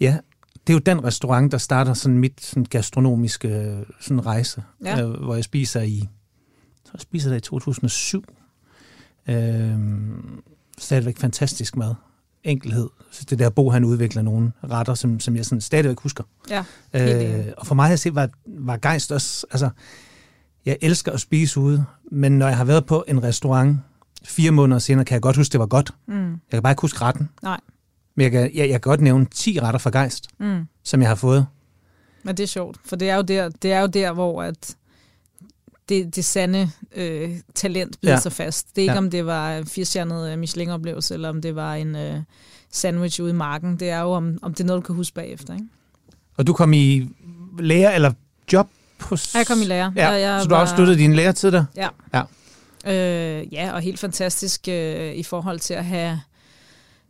[0.00, 0.16] Ja,
[0.66, 5.02] det er jo den restaurant, der starter sådan mit sådan gastronomiske sådan rejse, ja.
[5.02, 6.08] øh, hvor jeg spiser i,
[6.92, 8.24] jeg spiser der i 2007.
[9.28, 9.78] Øh,
[10.78, 11.94] stadigvæk fantastisk mad
[12.46, 12.88] enkelhed.
[13.10, 16.24] Så det der Bo, han udvikler nogle retter, som, som jeg sådan stadigvæk husker.
[16.50, 19.70] Ja, øh, og for mig at se, var, var gejst også, altså,
[20.66, 23.78] jeg elsker at spise ude, men når jeg har været på en restaurant
[24.24, 25.90] fire måneder senere, kan jeg godt huske, det var godt.
[26.06, 26.30] Mm.
[26.30, 27.28] Jeg kan bare ikke huske retten.
[27.42, 27.60] Nej.
[28.14, 30.64] Men jeg kan, jeg, jeg kan godt nævne 10 retter fra gejst, mm.
[30.82, 31.46] som jeg har fået.
[32.22, 34.76] Men det er sjovt, for det er jo der, det er jo der hvor at
[35.88, 38.20] det, det sande øh, talent bliver ja.
[38.20, 38.76] så fast.
[38.76, 38.98] Det er ikke, ja.
[38.98, 42.20] om det var en firestjernet øh, Michelin-oplevelse, eller om det var en øh,
[42.70, 43.80] sandwich ude i marken.
[43.80, 45.54] Det er jo, om, om det er noget, du kan huske bagefter.
[45.54, 45.66] Ikke?
[46.36, 47.08] Og du kom i
[47.58, 48.12] lærer eller
[48.52, 48.68] job
[49.00, 49.34] hos...
[49.34, 49.92] Jeg kom i lærer.
[49.96, 50.10] Ja.
[50.10, 51.64] Jeg, jeg så du har også støttet din lærertid der?
[51.76, 51.88] Ja.
[52.14, 52.22] Ja,
[52.86, 56.20] øh, ja og helt fantastisk øh, i forhold til at have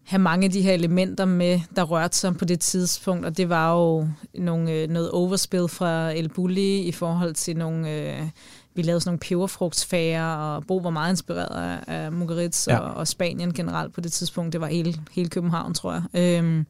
[0.06, 3.48] have mange af de her elementer med, der rørte sig på det tidspunkt, og det
[3.48, 8.28] var jo nogle, øh, noget overspil fra El Bulli i forhold til nogle øh,
[8.76, 12.78] vi lavede sådan nogle peberfrugtsfager, og Bo var meget inspireret af Mugaritz ja.
[12.78, 14.52] og, og Spanien generelt på det tidspunkt.
[14.52, 16.02] Det var hele, hele København, tror jeg.
[16.14, 16.66] Øhm,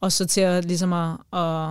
[0.00, 1.68] og så til at, ligesom at, at,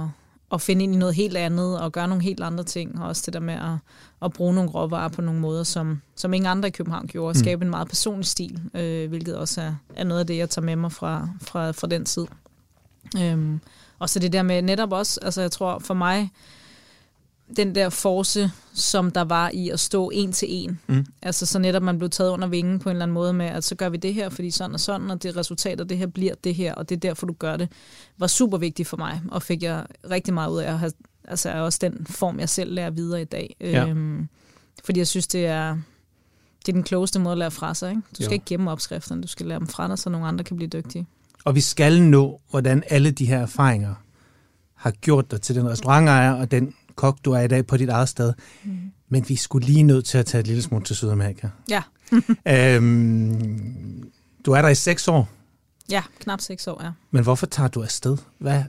[0.53, 3.23] at finde ind i noget helt andet, og gøre nogle helt andre ting, og også
[3.25, 3.77] det der med at,
[4.21, 7.35] at bruge nogle råvarer på nogle måder, som, som ingen andre i København gjorde, og
[7.35, 7.39] mm.
[7.39, 10.65] skabe en meget personlig stil, øh, hvilket også er, er noget af det, jeg tager
[10.65, 12.25] med mig fra, fra, fra den tid.
[13.21, 13.59] Øhm,
[13.99, 16.31] og så det der med netop også, altså jeg tror for mig,
[17.57, 20.79] den der force, som der var i at stå en til en.
[20.87, 21.05] Mm.
[21.21, 23.63] Altså så netop man blev taget under vingen på en eller anden måde med, at
[23.63, 26.07] så gør vi det her, fordi sådan og sådan, og det resultat af det her
[26.07, 27.69] bliver det her, og det er derfor, du gør det,
[28.17, 30.91] var super vigtigt for mig, og fik jeg rigtig meget ud af at have,
[31.27, 33.55] altså også den form, jeg selv lærer videre i dag.
[33.61, 33.87] Ja.
[33.87, 34.27] Øhm,
[34.83, 35.77] fordi jeg synes, det er,
[36.65, 37.89] det er den klogeste måde at lære fra sig.
[37.89, 38.01] Ikke?
[38.01, 38.33] Du skal jo.
[38.33, 41.07] ikke gemme opskrifterne, du skal lære dem fra dig, så nogle andre kan blive dygtige.
[41.45, 43.93] Og vi skal nå, hvordan alle de her erfaringer
[44.75, 47.89] har gjort dig til den restaurantejer og den kok, du er i dag på dit
[47.89, 48.33] eget sted.
[48.63, 48.77] Mm.
[49.09, 51.47] Men vi skulle lige nødt til at tage et lille smut til Sydamerika.
[51.69, 51.81] Ja.
[52.77, 54.11] øhm,
[54.45, 55.29] du er der i seks år.
[55.89, 56.91] Ja, knap seks år, ja.
[57.11, 58.17] Men hvorfor tager du afsted?
[58.37, 58.63] Hvad?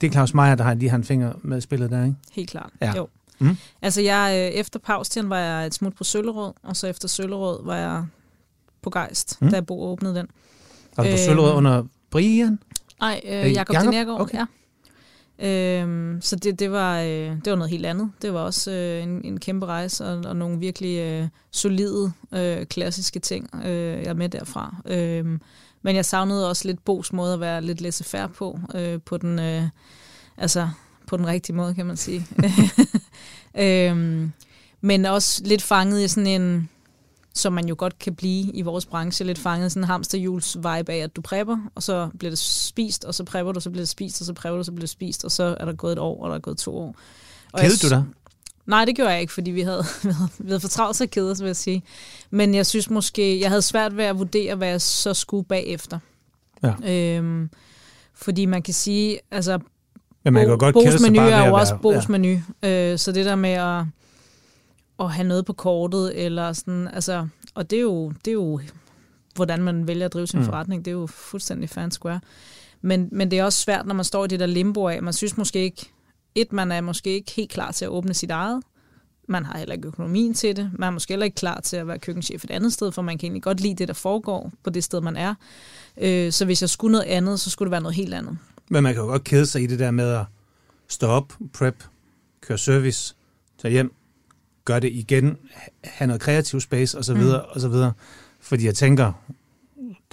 [0.00, 2.16] Det er Claus Meier, der har lige har en finger med spillet der, ikke?
[2.32, 2.92] Helt klart, Ja.
[2.96, 3.08] jo.
[3.38, 3.56] Mm.
[3.82, 7.64] Altså, jeg, øh, efter Paustien var jeg et smut på Søllerød, og så efter Søllerød
[7.64, 8.04] var jeg
[8.82, 9.48] på Geist, Mm.
[9.50, 10.26] da jeg bo åbnede den.
[10.96, 11.18] Og du Øhm.
[11.18, 12.58] Søllerød under Brian?
[13.00, 13.86] Nej, øh, Øh, Jakob Jakob?
[13.92, 14.38] Denergaard, Okay.
[14.38, 14.44] ja.
[15.42, 18.10] Øhm, så det, det, var, øh, det var noget helt andet.
[18.22, 22.66] Det var også øh, en, en kæmpe rejse, og, og nogle virkelig øh, solide, øh,
[22.66, 24.76] klassiske ting, øh, jeg er med derfra.
[24.86, 25.40] Øhm,
[25.82, 29.38] men jeg savnede også lidt Bos måde at være lidt laissez-faire på, øh, på den,
[29.38, 29.64] øh,
[30.36, 30.68] altså,
[31.06, 32.26] på den rigtige måde, kan man sige.
[33.64, 34.32] øhm,
[34.80, 36.68] men også lidt fanget i sådan en,
[37.34, 40.56] som man jo godt kan blive i vores branche, lidt fanget i sådan en hamsterhjuls
[40.56, 43.70] vibe af, at du prepper, og så bliver det spist, og så prepper du, så
[43.70, 45.72] bliver det spist, og så prepper du, så bliver det spist, og så er der
[45.72, 46.96] gået et år, og der er gået to år.
[47.52, 48.04] Og Kædede jeg du dig?
[48.66, 49.84] Nej, det gjorde jeg ikke, fordi vi havde,
[50.38, 51.82] vi havde, for travlt at kede os, vil jeg sige.
[52.30, 55.98] Men jeg synes måske, jeg havde svært ved at vurdere, hvad jeg så skulle bagefter.
[56.62, 56.92] Ja.
[56.92, 57.50] Øhm,
[58.14, 59.58] fordi man kan sige, altså
[60.24, 62.40] Men man kan godt Bos menu er jo også Bos menu.
[62.62, 63.84] Øh, så det der med at,
[65.04, 68.60] at have noget på kortet, eller sådan, altså, og det er jo, det er jo
[69.34, 70.44] hvordan man vælger at drive sin Mm.
[70.44, 72.20] forretning, det er jo fuldstændig fair and square.
[72.82, 75.12] Men, men det er også svært, når man står i det der limbo af, man
[75.12, 75.90] synes måske ikke,
[76.34, 78.62] et, man er måske ikke helt klar til at åbne sit eget,
[79.28, 81.86] man har heller ikke økonomien til det, man er måske heller ikke klar til at
[81.86, 84.70] være køkkenchef et andet sted, for man kan egentlig godt lide det, der foregår på
[84.70, 85.34] det sted, man er.
[85.96, 88.38] Øh, så hvis jeg skulle noget andet, så skulle det være noget helt andet.
[88.70, 90.24] Men man kan jo godt kede sig i det der med at
[90.88, 91.84] stå op, prep,
[92.40, 93.14] køre service,
[93.62, 93.92] tage hjem,
[94.64, 97.16] gøre det igen, ha- have noget kreativ space osv.
[97.16, 97.30] Mm.
[97.48, 97.92] Og så videre.
[98.40, 99.12] Fordi jeg tænker,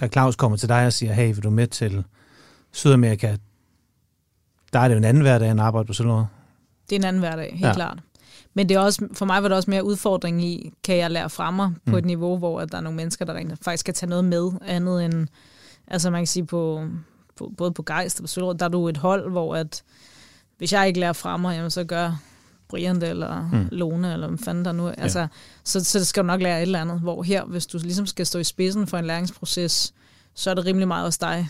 [0.00, 2.04] da Claus kommer til dig og siger, hey, vil du med til
[2.72, 3.36] Sydamerika,
[4.72, 6.24] der er det jo en anden hverdag end at arbejde på Søllerød.
[6.90, 7.74] Det er en anden hverdag, helt Ja.
[7.74, 7.98] klart.
[8.54, 11.30] Men det er også, for mig var det også mere udfordring i, kan jeg lære
[11.30, 11.98] fra mig på Mm.
[11.98, 14.50] et niveau, hvor at der er nogle mennesker, der rent faktisk kan tage noget med,
[14.66, 15.28] andet end,
[15.86, 16.86] altså man kan sige på,
[17.36, 19.82] på både på Geist og på Søllerød, der er du et hold, hvor at,
[20.58, 22.20] hvis jeg ikke lærer fra mig, jamen, så gør
[22.70, 23.68] Brian eller Mm.
[23.72, 24.92] Lone, eller hvad fanden der nu er.
[24.98, 25.26] Altså,
[25.64, 28.26] så, så skal du nok lære et eller andet, hvor her, hvis du ligesom skal
[28.26, 29.94] stå i spidsen for en læringsproces,
[30.34, 31.48] så er det rimelig meget også dig,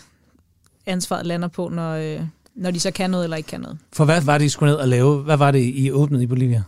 [0.85, 2.21] ansvaret lander på, når, øh,
[2.55, 3.77] når de så kan noget eller ikke kan noget.
[3.93, 5.17] For hvad var det, I skulle ned og lave?
[5.21, 6.63] Hvad var det, I åbnede i Bolivia?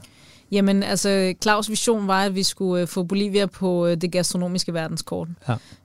[0.52, 4.74] Jamen, altså, Claus' vision var, at vi skulle øh, få Bolivia på øh, det gastronomiske
[4.74, 5.28] verdenskort.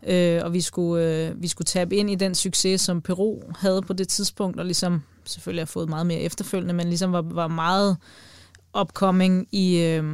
[0.07, 0.37] Ja.
[0.37, 3.83] Øh, og vi skulle, øh, vi skulle tabe ind i den succes, som Peru havde
[3.83, 7.49] på det tidspunkt, og ligesom selvfølgelig har fået meget mere efterfølgende, men ligesom var, var
[7.49, 7.97] meget
[8.81, 10.05] upcoming i øh,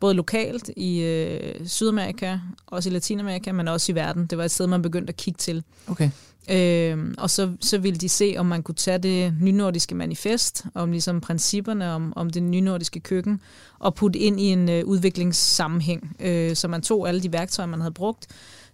[0.00, 4.26] både lokalt i øh, Sydamerika, også i Latinamerika, men også i verden.
[4.26, 5.62] Det var et sted, man begyndte at kigge til.
[5.86, 6.10] Okay.
[6.50, 10.90] Øh, og så, så ville de se, om man kunne tage det nynordiske manifest, om
[10.90, 13.40] ligesom principperne om, om det nynordiske køkken,
[13.78, 16.16] og putte ind i en øh, udviklingssammenhæng.
[16.20, 18.26] Øh, så man tog alle de værktøjer, man havde brugt,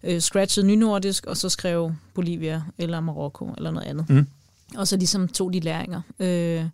[0.02, 4.10] øh, scratchede nynordisk, og så skrev Bolivia eller Marokko eller noget andet.
[4.10, 4.26] Mm.
[4.76, 6.00] Og så ligesom tog de læringer.
[6.20, 6.64] Øh,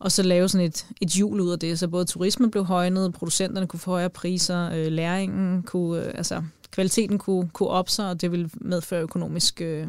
[0.00, 3.12] og så lave sådan et, et hjul ud af det, så både turismen blev højnet,
[3.12, 8.08] producenterne kunne få højere priser, øh, læringen kunne, øh, altså kvaliteten kunne, kunne op sig,
[8.08, 9.86] og det ville medføre økonomisk øh,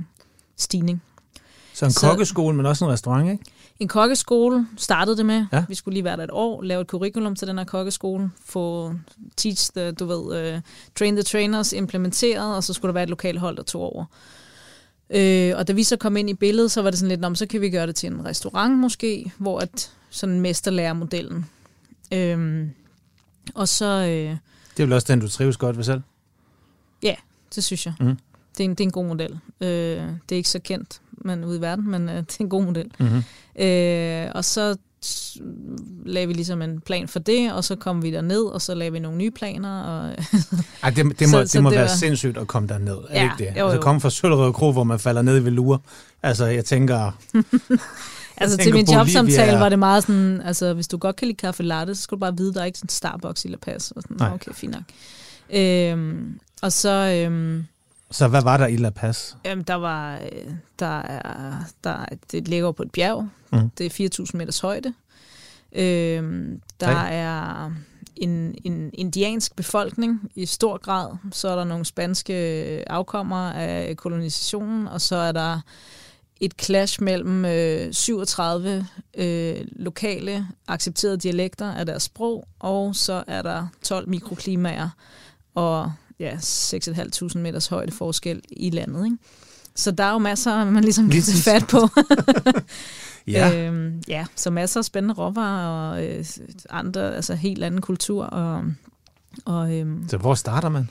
[0.57, 1.01] stigning.
[1.73, 3.43] Så en Så- kokkeskole, men også en restaurant, ikke?
[3.79, 5.45] En kokkeskole startede det med.
[5.53, 5.65] Ja.
[5.69, 8.93] Vi skulle lige være der et år, lave et curriculum til den her kokkeskole, få
[9.37, 10.61] teach the, du ved, uh,
[10.99, 14.05] train the trainers implementeret, og så skulle der være et lokalt hold, der tog over.
[15.09, 17.29] Øh, og da vi så kom ind i billedet, så var det sådan lidt, "Nå,
[17.29, 21.45] men så kan vi gøre det til en restaurant måske, hvor at sådan mesterlærermodellen.
[22.13, 22.69] Øhm,
[23.55, 24.37] og så, øh,
[24.77, 26.01] Det er vel også den, du trives godt ved selv?
[27.55, 28.17] det synes jeg, Mhm.
[28.57, 29.31] det, er en, det er en god model.
[29.61, 32.49] Øh, det er ikke så kendt men ude i verden, men øh, det er en
[32.49, 32.91] god model.
[32.99, 33.23] Mm-hmm.
[33.65, 34.77] Øh, og så
[36.05, 38.73] lagde vi ligesom en plan for det, og så kom vi der ned og så
[38.75, 39.81] lavede vi nogle nye planer.
[39.81, 40.15] Og,
[40.83, 42.97] Ej, det, det må, Så- det så må det være var- sindssygt at komme derned,
[43.09, 43.59] er Ja, det ikke det?
[43.59, 43.81] jo, Altså jo.
[43.81, 45.79] komme fra Søllerød Kro, hvor man falder ned i velure.
[46.23, 47.11] Altså, jeg tænker...
[48.41, 51.63] altså til min jobsamtale var det meget sådan, altså hvis du godt kan lide kaffe
[51.63, 53.91] latte, så skal du bare vide, der er ikke sådan Starbucks i La Paz.
[53.91, 54.33] Og sådan, Nej.
[54.33, 54.83] okay, fint nok.
[55.49, 56.89] Øhm, og så,
[57.25, 57.65] øhm,
[58.11, 59.33] Så hvad var der i La Paz?
[59.45, 63.27] jamen, der var, øh, der er, der, er- det ligger på et bjerg.
[63.53, 63.69] Mhm.
[63.77, 64.93] Det er 4.000 meters højde.
[65.75, 67.15] Øhm, der Ej.
[67.15, 67.71] er
[68.15, 71.09] en, en indiansk befolkning i stor grad.
[71.31, 72.33] Så er der nogle spanske
[72.87, 75.59] afkommer af kolonisationen, og så er der
[76.41, 83.41] et clash mellem øh, 37 øh, lokale accepterede dialekter af deres sprog, og så er
[83.41, 84.89] der 12 mikroklimaer
[85.55, 89.05] og ja, 6.500 meters højde forskel i landet.
[89.05, 89.17] Ikke?
[89.75, 91.87] Så der er jo masser, man ligesom kan tage fat på.
[93.27, 93.67] Ja.
[93.67, 96.25] Øhm, ja, så masser af spændende råvarer og øh,
[96.69, 98.25] andre, altså helt anden kultur.
[98.25, 98.63] Og,
[99.45, 100.89] og, øhm, Så hvor starter man?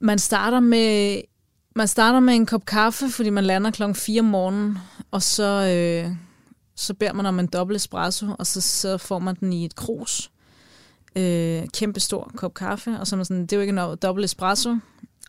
[0.00, 1.20] man starter med
[1.76, 4.78] man starter med en kop kaffe, fordi man lander klokken 4 om morgenen,
[5.10, 6.12] og så, øh,
[6.74, 9.74] så beder man om en dobbelt espresso, og så, så får man den i et
[9.74, 10.30] krus.
[11.16, 13.96] Øh, kæmpe stor kop kaffe, og så er man sådan, det er jo ikke en
[14.02, 14.76] dobbelt espresso,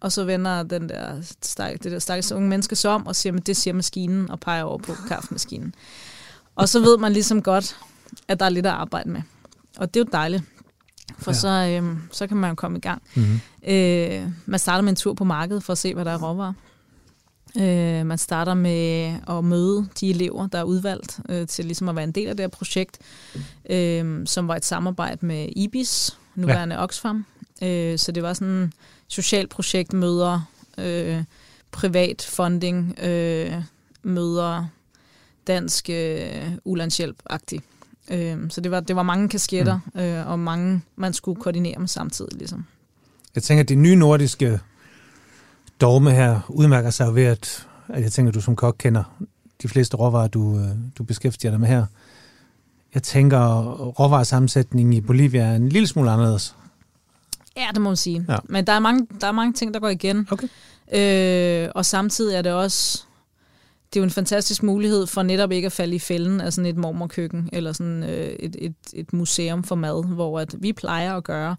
[0.01, 3.33] og så vender den der, stak, det der stakkels unge menneske så om og siger,
[3.33, 5.75] at det siger maskinen, og peger over på kaffemaskinen.
[6.55, 7.77] Og så ved man ligesom godt,
[8.27, 9.21] at der er lidt at arbejde med.
[9.77, 10.43] Og det er jo dejligt,
[11.19, 11.35] for Ja.
[11.35, 13.01] så, øh, så kan man jo komme i gang.
[13.15, 13.39] Mm-hmm.
[13.67, 16.53] Øh, man starter med en tur på markedet for at se, hvad der er råvarer.
[17.57, 21.95] Øh, man starter med at møde de elever, der er udvalgt øh, til ligesom at
[21.95, 22.99] være en del af det her projekt,
[23.69, 26.83] øh, som var et samarbejde med IBIS, nuværende ja.
[26.83, 27.25] Oxfam.
[27.63, 28.71] Øh, så det var sådan et
[29.07, 30.41] socialt projekt, møder
[30.77, 31.23] øh,
[31.71, 33.53] privat funding, øh,
[34.03, 34.65] møder
[35.47, 37.61] dansk øh, ulandshjælp-agtigt.
[38.11, 39.99] Øh, så det var, det var mange kasketter, mm.
[39.99, 42.33] øh, og mange, man skulle koordinere med samtidig.
[42.37, 42.65] Ligesom.
[43.35, 44.59] Jeg tænker, at det nye nordiske
[45.81, 49.03] dogme her udmærker sig ved, at, at jeg tænker, at du som kok kender
[49.61, 51.85] de fleste råvarer, du, øh, du beskæftiger dig med her.
[52.93, 53.61] Jeg tænker,
[53.99, 56.55] råvaresammensætningen i Bolivia er en lille smule anderledes.
[57.57, 58.25] Ja, det må man sige.
[58.29, 58.37] Ja.
[58.43, 60.27] Men der er, mange, der er mange ting, der går igen.
[60.31, 60.47] Okay.
[60.93, 63.03] Øh, og samtidig er det også...
[63.93, 66.69] Det er jo en fantastisk mulighed for netop ikke at falde i fælden af sådan
[66.69, 71.17] et mormorkøkken, eller sådan øh, et, et, et museum for mad, hvor at vi plejer
[71.17, 71.55] at gøre.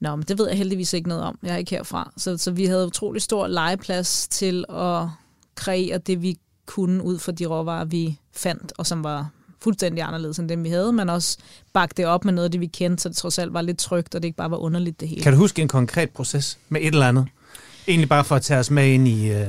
[0.00, 1.38] Nå, men det ved jeg heldigvis ikke noget om.
[1.42, 2.12] Jeg er ikke herfra.
[2.16, 5.08] Så, så vi havde utrolig stor legeplads til at
[5.54, 9.30] kreere det, vi kunne ud fra de råvarer, vi fandt, og som var
[9.62, 11.38] fuldstændig anderledes end dem, vi havde, men også
[11.72, 13.78] bakke det op med noget af det, vi kendte, så det trods alt var lidt
[13.78, 15.22] trygt, og det ikke bare var underligt det hele.
[15.22, 17.26] Kan du huske en konkret proces med et eller andet?
[17.88, 19.30] Egentlig bare for at tage os med ind i...
[19.30, 19.46] Øh,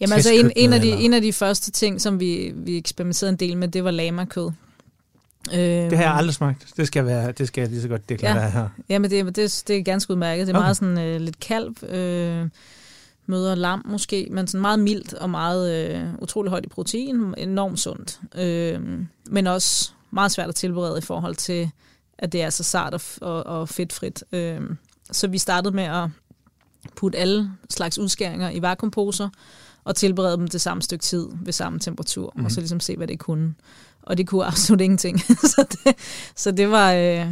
[0.00, 2.76] Jamen altså en, en, af de, eller- en af de første ting, som vi, vi
[2.76, 4.50] eksperimenterede en del med, det var lamakød.
[5.52, 6.66] Øh, det har jeg aldrig smagt.
[6.76, 8.50] Det skal, være, det skal jeg lige så godt deklarere ja.
[8.50, 8.68] her.
[8.88, 10.46] Jamen det, det, det er ganske udmærket.
[10.46, 10.64] Det er Okay.
[10.64, 12.48] meget sådan øh, lidt kalv, øh,
[13.26, 17.80] møder lam måske, men sådan meget mildt og meget øh, utrolig højt i protein, enormt
[17.80, 18.20] sundt.
[18.34, 18.80] Øh,
[19.26, 21.70] men også meget svært at tilberede i forhold til,
[22.18, 24.24] at det er så sart og, og, og fedtfrit.
[24.32, 24.60] Øh,
[25.12, 26.08] så vi startede med at
[26.96, 29.28] putte alle slags udskæringer i vakuumposer,
[29.86, 32.38] og tilberede dem det samme stykke tid ved samme temperatur, mm.
[32.40, 32.44] Mhm.
[32.46, 33.54] og så ligesom se, hvad det kunne.
[34.02, 35.20] Og det kunne absolut ingenting.
[35.54, 35.94] så, det,
[36.36, 36.92] så det var...
[36.92, 37.26] Øh,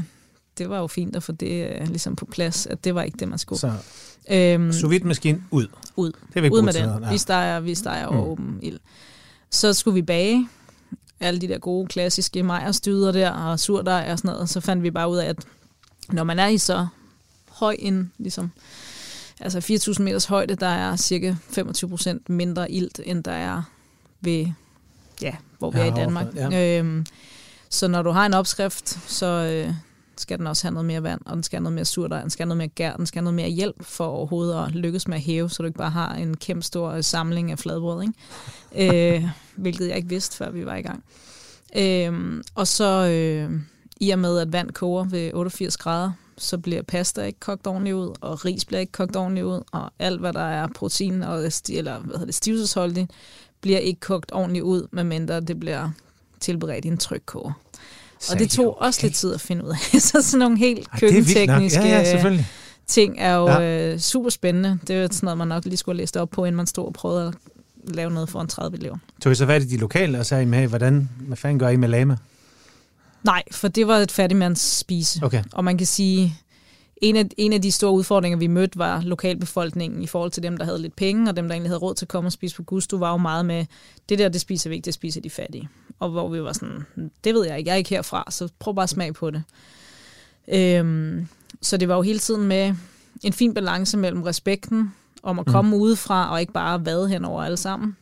[0.58, 3.16] det var jo fint at få det øh, ligesom på plads, at det var ikke
[3.18, 3.58] det, man skulle.
[3.60, 3.72] Så
[4.30, 5.66] Øhm, sous vide maskine ud.
[5.96, 6.12] Ud.
[6.12, 6.82] Det er vi ud med til.
[6.82, 7.02] den.
[7.04, 7.10] Ja.
[7.10, 8.16] Vi steger, vi steger Mm.
[8.16, 8.78] åben ild.
[9.50, 10.48] Så skulle vi bage
[11.20, 14.50] alle de der gode, klassiske majerstyder der, og surdej og sådan noget.
[14.50, 15.36] Så fandt vi bare ud af, at
[16.12, 16.86] når man er i så
[17.50, 18.52] høj en, ligesom,
[19.40, 19.58] altså
[19.98, 23.62] 4.000 meters højde, der er cirka 25 procent mindre ilt, end der er
[24.20, 24.46] ved,
[25.22, 26.26] ja, hvor vi Ja, er i Danmark.
[26.26, 26.78] overfor- Ja.
[26.78, 27.06] Øhm,
[27.70, 29.74] så når du har en opskrift, så øh,
[30.16, 32.30] skal den også have noget mere vand, og den skal have noget mere surdej, den
[32.30, 35.08] skal have noget mere gær, den skal have noget mere hjælp for overhovedet at lykkes
[35.08, 38.02] med at hæve, så du ikke bare har en kæmpe stor øh, samling af fladbrød,
[38.72, 39.14] ikke?
[39.16, 39.28] øh,
[39.62, 41.04] hvilket jeg ikke vidste, før vi var i gang.
[41.76, 43.60] Øh, og så øh,
[44.00, 47.94] i og med, at vand koger ved 88 grader, så bliver pasta ikke kogt ordentligt
[47.96, 51.38] ud, og ris bliver ikke kogt ordentligt ud, og alt, hvad der er protein og
[51.70, 53.10] eller, hvad hedder det, stivelsesholdigt,
[53.60, 55.90] bliver ikke kogt ordentligt ud, medmindre det bliver
[56.40, 57.52] tilberedt i en trykkoger.
[58.32, 60.00] Og det tog også lidt tid at finde ud af.
[60.00, 62.46] så sådan nogle helt køkkentekniske Ja, ja, selvfølgelig.
[62.86, 63.92] ting er jo Ja.
[63.92, 64.78] øh, super spændende.
[64.86, 66.66] Det er jo sådan noget, man nok lige skulle have læst op på, inden man
[66.66, 67.26] stod og prøvede
[67.88, 68.96] at lave noget for en 30 elever.
[69.22, 71.76] Tog I så fat i de lokale og sagde, hey, hvordan, hvad fanden gør I
[71.76, 72.16] med lama?
[73.24, 75.24] Nej, for det var et fattigmands spise.
[75.24, 75.44] Okay.
[75.52, 76.38] Og man kan sige,
[76.96, 80.56] en af, en af de store udfordringer, vi mødte, var lokalbefolkningen i forhold til dem,
[80.56, 82.56] der havde lidt penge, og dem, der egentlig havde råd til at komme og spise
[82.56, 83.66] på Gusto, var jo meget med,
[84.08, 85.68] det der, det spiser vi ikke, det spiser de fattige.
[86.00, 86.86] Og hvor vi var sådan,
[87.24, 89.42] det ved jeg ikke, jeg er ikke herfra, så prøv bare at smage på det.
[90.48, 91.28] Øhm,
[91.62, 92.74] så det var jo hele tiden med
[93.22, 95.82] en fin balance mellem respekten om at komme mm.
[95.82, 97.96] udefra, og ikke bare vade hen over alle sammen.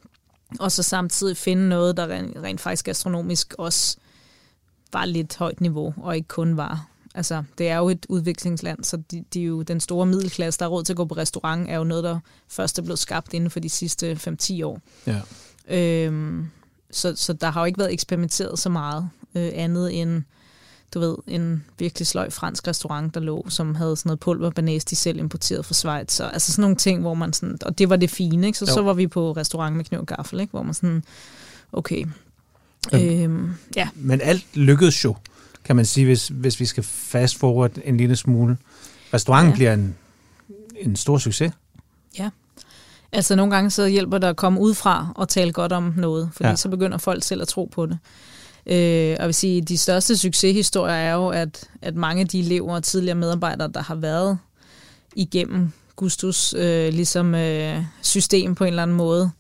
[0.61, 3.97] Og så samtidig finde noget, der rent, rent faktisk gastronomisk også
[4.93, 8.97] var lidt højt niveau, og ikke kun var Altså, det er jo et udviklingsland, så
[9.11, 11.71] de, de er jo, den store middelklasse, der har råd til at gå på restaurant,
[11.71, 14.81] er jo noget, der først er blevet skabt inden for de sidste 5-10 år.
[15.07, 15.21] Ja.
[15.69, 16.47] Øhm,
[16.91, 20.23] så, så der har jo ikke været eksperimenteret så meget øh, andet end,
[20.95, 24.97] du ved, en virkelig sløj fransk restaurant, der lå, som havde sådan noget pulverbanæs, de
[24.97, 26.13] selv importeret fra Schweiz.
[26.13, 28.59] Så, altså sådan nogle ting, hvor man sådan, og det var det fine, ikke?
[28.59, 28.75] Så, Jo.
[28.75, 30.51] så var vi på restaurant med kniv og gaffel, ikke?
[30.51, 31.05] Hvor man sådan,
[31.73, 32.05] okay,
[32.95, 33.03] Øhm.
[33.05, 35.16] øhm, ja, Men alt lykkedes jo,
[35.64, 38.57] kan man sige, hvis, hvis vi skal fast forward en lille smule.
[39.14, 39.53] Restauranten ja.
[39.53, 39.57] Ja.
[39.57, 39.97] bliver en,
[40.77, 41.53] en stor succes.
[43.14, 46.45] Altså nogle gange så hjælper det at komme udefra og tale godt om noget, fordi
[46.47, 46.51] Ja.
[46.51, 46.57] ja.
[46.57, 47.99] så begynder folk selv at tro på det.
[48.66, 48.75] Øh,
[49.12, 52.75] og jeg vil sige, de største succeshistorier er jo, at, at mange af de elever
[52.75, 54.38] og tidligere medarbejdere, der har været
[55.16, 59.31] igennem Gustus øh, ligesom øh, system på en eller anden måde.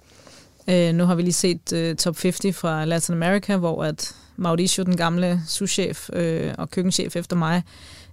[0.68, 4.84] Øh, nu har vi lige set øh, Top 50 fra Latin America, hvor at Mauricio,
[4.84, 7.62] den gamle souschef øh, og køkkenchef efter mig,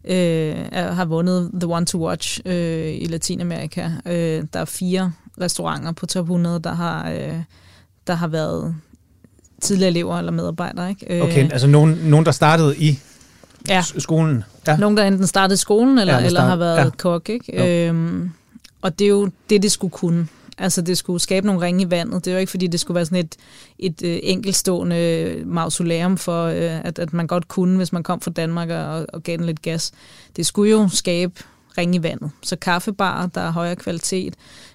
[0.05, 3.89] øh, er, har vundet The One to Watch øh, i Latinamerika.
[4.05, 7.33] Øh, der er fire restauranter på top 100, der har, øh,
[8.07, 8.75] der har været
[9.62, 10.89] tidligere elever eller medarbejdere.
[10.89, 11.23] Ikke?
[11.23, 12.99] Okay, altså nogen, nogen der startede i
[13.67, 13.81] ja.
[13.97, 14.43] skolen.
[14.67, 14.77] Ja.
[14.77, 16.89] Nogen, der enten startede i skolen, eller, Ja, der eller start- har været ja.
[16.97, 17.29] kok.
[17.29, 17.88] Ikke?
[17.88, 18.31] Øhm,
[18.81, 20.27] og det er jo det, det skulle kunne.
[20.59, 22.25] Altså, det skulle skabe nogle ringe i vandet.
[22.25, 23.35] Det er ikke, fordi det skulle være sådan et,
[23.79, 28.31] et øh, enkeltstående mausoleum for, øh, at, at man godt kunne, hvis man kom fra
[28.31, 29.91] Danmark og, og gav den lidt gas.
[30.35, 31.33] Det skulle jo skabe
[31.77, 32.31] ringe i vandet.
[32.43, 34.33] Så kaffebarer, der er højere kvalitet.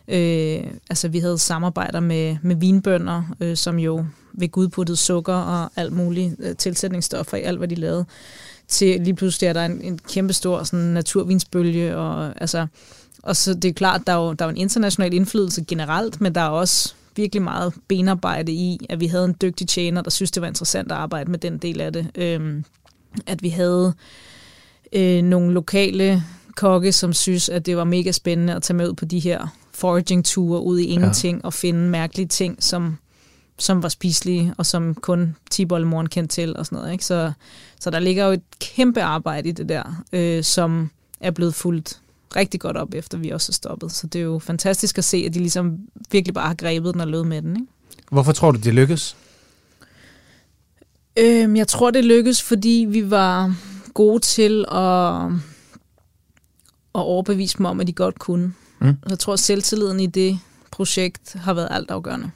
[0.09, 5.35] Øh, altså, vi havde samarbejder med, med vinbønder, øh, som jo ved Gud puttede sukker
[5.35, 8.05] og alt muligt øh, tilsætningsstoffer i alt, hvad de lavede
[8.69, 11.97] til lige pludselig er der en, en kæmpe stor sådan, naturvinsbølge.
[11.97, 12.67] Og, altså,
[13.25, 16.21] og så det er klart, der er jo der er jo en international indflydelse generelt,
[16.21, 20.11] men der er også virkelig meget benarbejde i, at vi havde en dygtig tjener, der
[20.11, 22.11] synes, det var interessant at arbejde med den del af det.
[22.15, 22.65] Øhm,
[23.27, 23.95] at vi havde
[24.93, 26.23] øh, nogle lokale
[26.57, 29.47] kokke, som synes, at det var mega spændende at tage med ud på de her
[29.73, 31.47] foraging-ture ud i ingenting ja.
[31.47, 32.99] og finde mærkelige ting, som
[33.59, 36.93] som var spiselige, og som kun tiboldemoren kendte til, og sådan noget.
[36.93, 37.05] Ikke?
[37.05, 37.33] Så,
[37.81, 42.01] så der ligger jo et kæmpe arbejde i det der, øh, som er blevet fuldt
[42.37, 43.93] rigtig godt op, efter vi også er stoppet.
[43.93, 45.79] Så det er jo fantastisk at se, at de ligesom
[46.11, 47.57] virkelig bare har grebet den og løbet med den.
[47.57, 47.73] Ikke?
[48.11, 49.17] Hvorfor tror du, det lykkes?
[51.19, 53.57] Øhm, jeg tror, det lykkedes, fordi vi var
[53.95, 55.25] gode til at,
[56.95, 58.55] at overbevise dem om, at de godt kunne.
[58.81, 58.97] Mm.
[59.09, 60.39] Jeg tror, at selvtilliden i det
[60.71, 62.31] projekt har været altafgørende.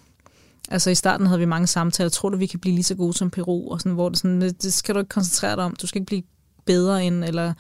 [0.70, 2.11] Altså i starten havde vi mange samtaler.
[2.11, 3.70] Tror du, vi kan blive lige så gode som Peru?
[3.70, 5.76] Og sådan, hvor det, sådan, det skal du ikke koncentrere dig om.
[5.76, 6.22] Du skal ikke blive
[6.68, 7.52] bedre end, eller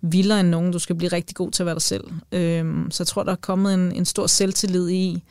[0.00, 0.72] vildere end nogen.
[0.72, 2.04] Du skal blive rigtig god til at være dig selv.
[2.32, 5.22] Øhm, så jeg tror, der er kommet en, en stor selvtillid i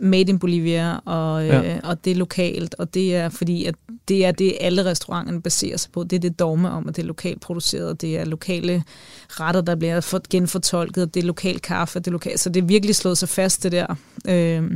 [0.00, 1.78] Made in Bolivia, og, øh, Ja.
[1.84, 3.74] og det er lokalt, og det er fordi, at
[4.08, 6.04] det er det, alle restauranterne baserer sig på.
[6.04, 8.82] Det er det dogme om, at det er lokalt produceret, det er lokale
[9.28, 12.40] retter, der bliver for- genfortolket, og det er lokal kaffe, det er lokalt.
[12.40, 13.94] Så det er virkelig slået sig fast, det der.
[14.28, 14.70] Øh,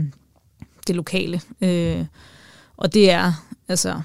[0.86, 1.40] det lokale.
[1.60, 2.04] Øh,
[2.76, 3.32] og det er
[3.68, 4.00] altså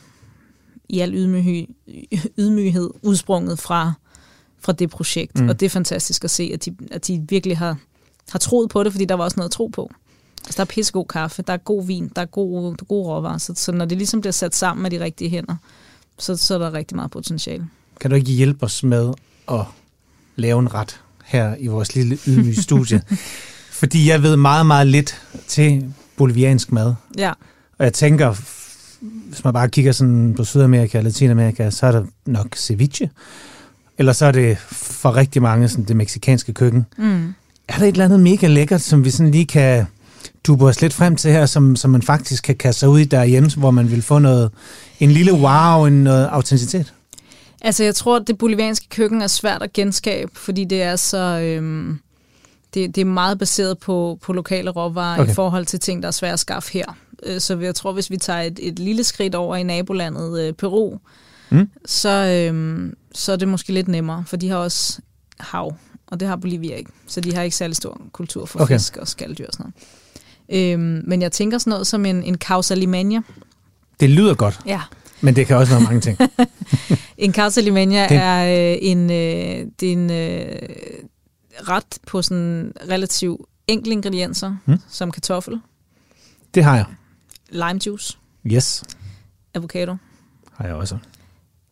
[0.90, 1.66] i al ydmyghed,
[2.38, 3.94] ydmyghed udsprunget fra,
[4.60, 5.40] fra det projekt.
[5.40, 5.50] Mm.
[5.50, 7.78] Og det er fantastisk at se, at de, at de virkelig har,
[8.30, 9.92] har troet på det, fordi der var også noget at tro på.
[10.46, 13.08] Altså, der er pissegod kaffe, der er god vin, der er gode, der er gode
[13.08, 13.38] råvarer.
[13.38, 15.56] Så, så når det ligesom bliver sat sammen med de rigtige hænder,
[16.20, 17.68] så, så er der rigtig meget potentiale.
[18.00, 19.14] Kan du ikke hjælpe os med
[19.52, 19.62] at
[20.36, 23.02] lave en ret her i vores lille ydmyge studie?
[23.82, 26.94] Fordi jeg ved meget, meget lidt til boliviansk mad.
[27.18, 27.32] Ja,
[27.78, 28.36] Og jeg tænker,
[29.28, 33.10] hvis man bare kigger sådan på Sydamerika og Latinamerika, så er der nok ceviche.
[33.98, 36.86] Eller så er det for rigtig mange sådan det meksikanske køkken.
[36.98, 37.34] mm.
[37.68, 39.86] Er der et eller andet mega lækkert, som vi sådan lige kan
[40.44, 43.04] dube os lidt frem til her, som, som man faktisk kan kaste sig ud i
[43.04, 44.52] derhjemme, hvor man vil få noget,
[45.00, 46.94] en lille wow, en noget autenticitet?
[47.62, 51.40] Altså, jeg tror, at det bolivianske køkken er svært at genskabe, fordi det er så...
[51.40, 52.00] Øhm,
[52.74, 55.32] det, det er meget baseret på, på lokale råvarer okay.
[55.32, 56.86] i forhold til ting, der er svære at skaffe her.
[57.24, 60.54] Øh, Så jeg tror, hvis vi tager et, et lille skridt over i nabolandet øh,
[60.54, 60.98] Peru,
[61.50, 61.70] Mm.
[61.86, 62.10] så,
[62.50, 65.00] øhm, så er det måske lidt nemmere, for de har også
[65.40, 65.76] hav,
[66.08, 66.92] og det har Bolivia ikke.
[67.08, 68.76] Så de har ikke særlig stor kultur for Okay.
[68.76, 69.74] fisk og skalddyr og sådan
[70.50, 70.74] noget.
[70.74, 73.22] Øhm, men jeg tænker sådan noget som en, en causa limeña.
[74.00, 74.82] Det lyder godt, Ja,
[75.22, 76.18] men det kan også være mange ting.
[77.18, 80.60] En causa limeña Det- er øh, en, øh, det er en øh,
[81.70, 84.78] ret på sådan relativt enkle ingredienser, mm.
[84.90, 85.60] som kartoffel,
[86.54, 86.86] Det har jeg.
[87.50, 88.84] Lime juice, Yes,
[89.54, 89.96] avocado,
[90.54, 90.98] har jeg også.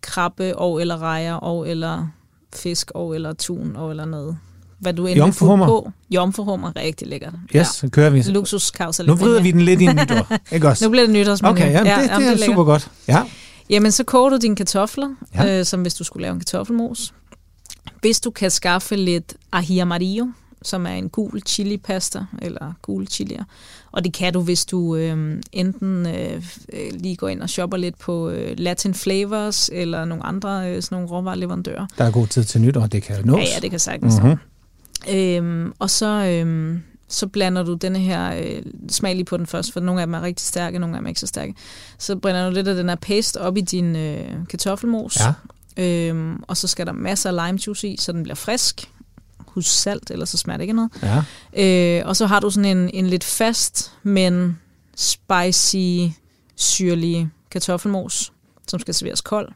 [0.02, 2.08] krabbe og eller rejer og eller
[2.56, 4.38] fisk og eller tun og eller noget.
[4.80, 5.66] Hvad du end Jomfruhummer.
[5.66, 5.92] på.
[6.12, 7.34] Jomfruhummer, rigtig lækkert.
[7.56, 8.20] Yes, så kører vi.
[8.22, 8.32] Ja.
[8.32, 10.86] Luxus causa Nu vrider vi den lidt i en nytår, ikke også?
[10.86, 11.52] Nu bliver det nytårsmenu.
[11.52, 12.46] Okay, jamen, det, det, jamen, det er lækkert.
[12.46, 12.92] super godt.
[13.08, 13.24] Ja,
[13.70, 15.44] Jamen, så koger du dine kartofler, Ja.
[15.44, 15.60] ja.
[15.60, 17.14] øh, som hvis du skulle lave en kartoffelmos.
[18.02, 20.28] Hvis du kan skaffe lidt ají amarillo,
[20.62, 23.44] som er en gul chili-pasta, eller gule chilier.
[23.94, 26.44] Og det kan du, hvis du øh, enten øh,
[26.92, 30.96] lige går ind og shopper lidt på øh, Latin Flavors, eller nogle andre øh, sådan
[30.96, 31.88] nogle råvareleverandører.
[31.98, 33.38] der er god tid til nytår, det kan nås.
[33.40, 34.14] Ja, ja, det kan sagtens.
[34.24, 34.38] Mhm.
[35.10, 39.74] Øhm, og så, øhm, så blander du denne her, øh, smag lige på den først,
[39.74, 41.54] for nogle af dem er rigtig stærke, nogle af dem er ikke så stærke.
[41.98, 45.34] Så blander du lidt af den her paste op i din øh, kartoffelmos, Ja,
[45.84, 48.90] øhm, og så skal der masser af lime juice i, så den bliver frisk.
[49.54, 50.92] Husk salt, eller så smager det ikke noget.
[51.04, 51.24] Ja.
[52.00, 54.60] Øh, og så har du sådan en, en lidt fast, men
[54.96, 56.16] spicy,
[56.56, 58.34] syrlig kartoffelmos,
[58.68, 59.50] som skal serveres kold.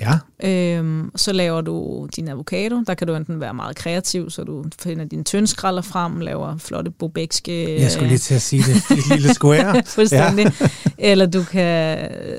[0.00, 0.18] Ja.
[0.44, 2.82] Øhm, så laver du din avocado.
[2.86, 6.90] Der kan du enten være meget kreativ, så du finder dine tyndskralder frem, laver flotte
[6.90, 7.80] bobækske...
[7.80, 8.98] Jeg skulle lige til at sige det.
[8.98, 9.82] Et lille square.
[9.96, 10.52] Fuldstændig.
[10.60, 10.68] Ja.
[10.98, 12.38] Eller du kan øh,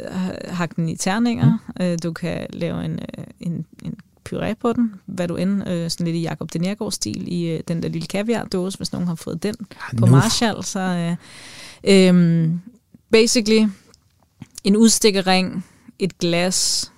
[0.50, 1.58] hakke den i terninger.
[1.80, 2.00] Mm.
[2.00, 3.96] Du kan lave en, øh, en, en
[4.34, 7.60] puré på den, hvad du end, øh, sådan lidt i Jacob de Nergård-stil, i øh,
[7.68, 10.64] den der lille kaviar-dåse, hvis nogen har fået den ja, på Marshall.
[10.64, 11.16] Så, øh,
[11.84, 12.50] øh,
[13.12, 13.68] basically,
[14.64, 15.66] en udstikkering,
[16.00, 16.92] et glas,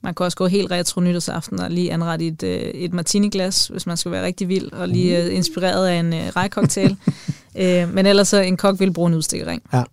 [0.00, 3.86] man kan også gå helt retro nytårsaften og lige anrette et, øh, et martini-glas, hvis
[3.86, 6.96] man skal være rigtig vild, og lige øh, inspireret af en øh, rejcocktail.
[7.60, 9.62] øh, men ellers så en kok vil bruge en udstikkering.
[9.72, 9.84] Ja.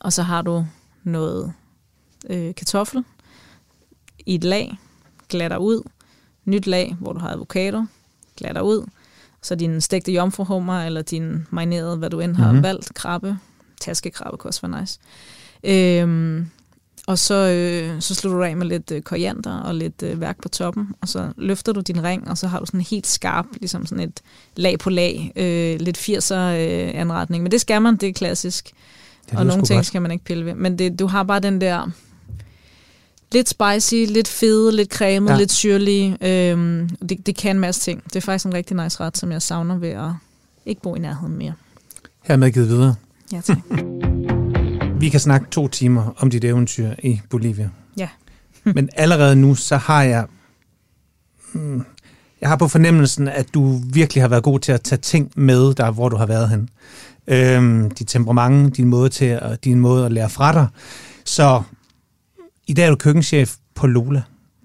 [0.00, 0.66] Og så har du
[1.04, 1.52] noget
[2.30, 3.04] øh, kartoffel
[4.26, 4.78] i et lag,
[5.28, 5.82] glatter ud,
[6.44, 7.84] nyt lag, hvor du har avocado,
[8.36, 8.86] glatter ud,
[9.42, 12.62] så din stegte jomfruhummer, eller din marinerede, hvad du end har mm-hmm.
[12.62, 13.38] valgt, krabbe,
[13.80, 14.98] taskekrabbe kan også være nice.
[15.64, 16.46] Øhm,
[17.06, 20.42] og så, øh, så slutter du af med lidt øh, koriander og lidt øh, værk
[20.42, 23.06] på toppen, og så løfter du din ring, og så har du sådan en helt
[23.06, 24.20] skarp, ligesom sådan et
[24.56, 27.42] lag på lag, øh, lidt 80'er øh, anretning.
[27.42, 28.70] Men det skal man, det er klassisk.
[29.30, 29.86] Det og nogle ting godt.
[29.86, 30.54] skal man ikke pille ved.
[30.54, 31.90] Men det, du har bare den der
[33.32, 35.36] lidt spicy, lidt fede, lidt cremet, ja.
[35.36, 36.16] lidt syrlig.
[36.20, 38.04] Øhm, det, det kan en masse ting.
[38.04, 40.10] Det er faktisk en rigtig nice ret, som jeg savner ved at
[40.66, 41.52] ikke bo i nærheden mere.
[42.22, 42.94] Hermed givet videre.
[43.32, 43.58] Ja, tak.
[45.00, 47.70] Vi kan snakke to timer om dit eventyr i Bolivia.
[47.96, 48.08] Ja.
[48.74, 50.26] Men allerede nu, så har jeg...
[51.52, 51.84] Hmm,
[52.40, 55.74] jeg har på fornemmelsen, at du virkelig har været god til at tage ting med
[55.74, 56.68] der, hvor du har været hen.
[57.26, 60.66] Øhm, dit temperament, din måde, til at, din måde at lære fra dig.
[61.24, 61.62] Så
[62.72, 64.22] i dag er du køkkenchef på Lola,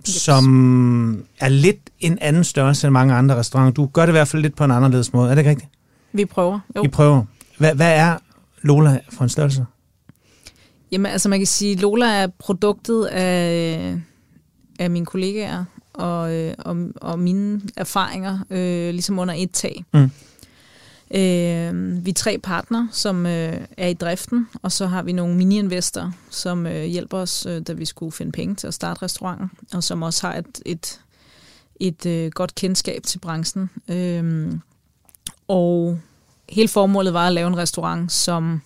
[0.09, 0.15] yes.
[0.15, 3.71] som er lidt en anden størrelse end mange andre restauranter.
[3.71, 5.29] Du gør det i hvert fald lidt på en anderledes måde.
[5.29, 5.69] Er det ikke rigtigt?
[6.13, 6.59] Vi prøver.
[6.75, 6.81] Jo.
[6.81, 7.23] Vi prøver.
[7.57, 8.17] Hvad, hvad er
[8.61, 9.65] Lola for en størrelse?
[10.91, 13.97] Jamen, altså man kan sige, Lola er produktet af,
[14.79, 19.85] af mine kollegaer og, øh, og, og mine erfaringer, øh, ligesom under et tag.
[19.93, 20.11] Mm.
[21.11, 25.35] Øh, vi er tre partner, som øh, er i driften, og så har vi nogle
[25.35, 29.51] mini-investorer, som øh, hjælper os, øh, da vi skulle finde penge til at starte restauranten,
[29.73, 30.99] og som også har et, et,
[31.79, 33.69] et øh, godt kendskab til branchen.
[33.87, 34.51] Øh,
[35.47, 35.99] og
[36.49, 38.61] hele formålet var at lave en restaurant, som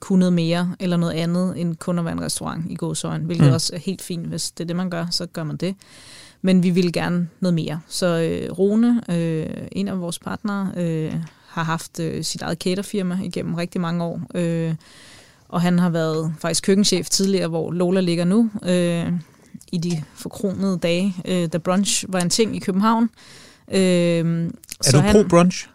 [0.00, 3.46] kunne noget mere eller noget andet end kun at være en restaurant i gåsøjen, hvilket
[3.46, 3.52] mm.
[3.52, 4.26] også er helt fint.
[4.26, 5.74] Hvis det er det, man gør, så gør man det.
[6.42, 7.80] Men vi ville gerne noget mere.
[7.88, 11.14] Så øh, Rune, øh, en af vores partnere, øh,
[11.56, 14.20] har haft øh, sit eget caterfirma igennem rigtig mange år.
[14.34, 14.74] Øh,
[15.48, 19.12] og han har været faktisk køkkenchef tidligere, hvor Lola ligger nu, øh,
[19.72, 23.10] i de forkronede dage, øh, da brunch var en ting i København.
[23.72, 24.50] Øh, er
[24.82, 25.68] så du han, pro-brunch?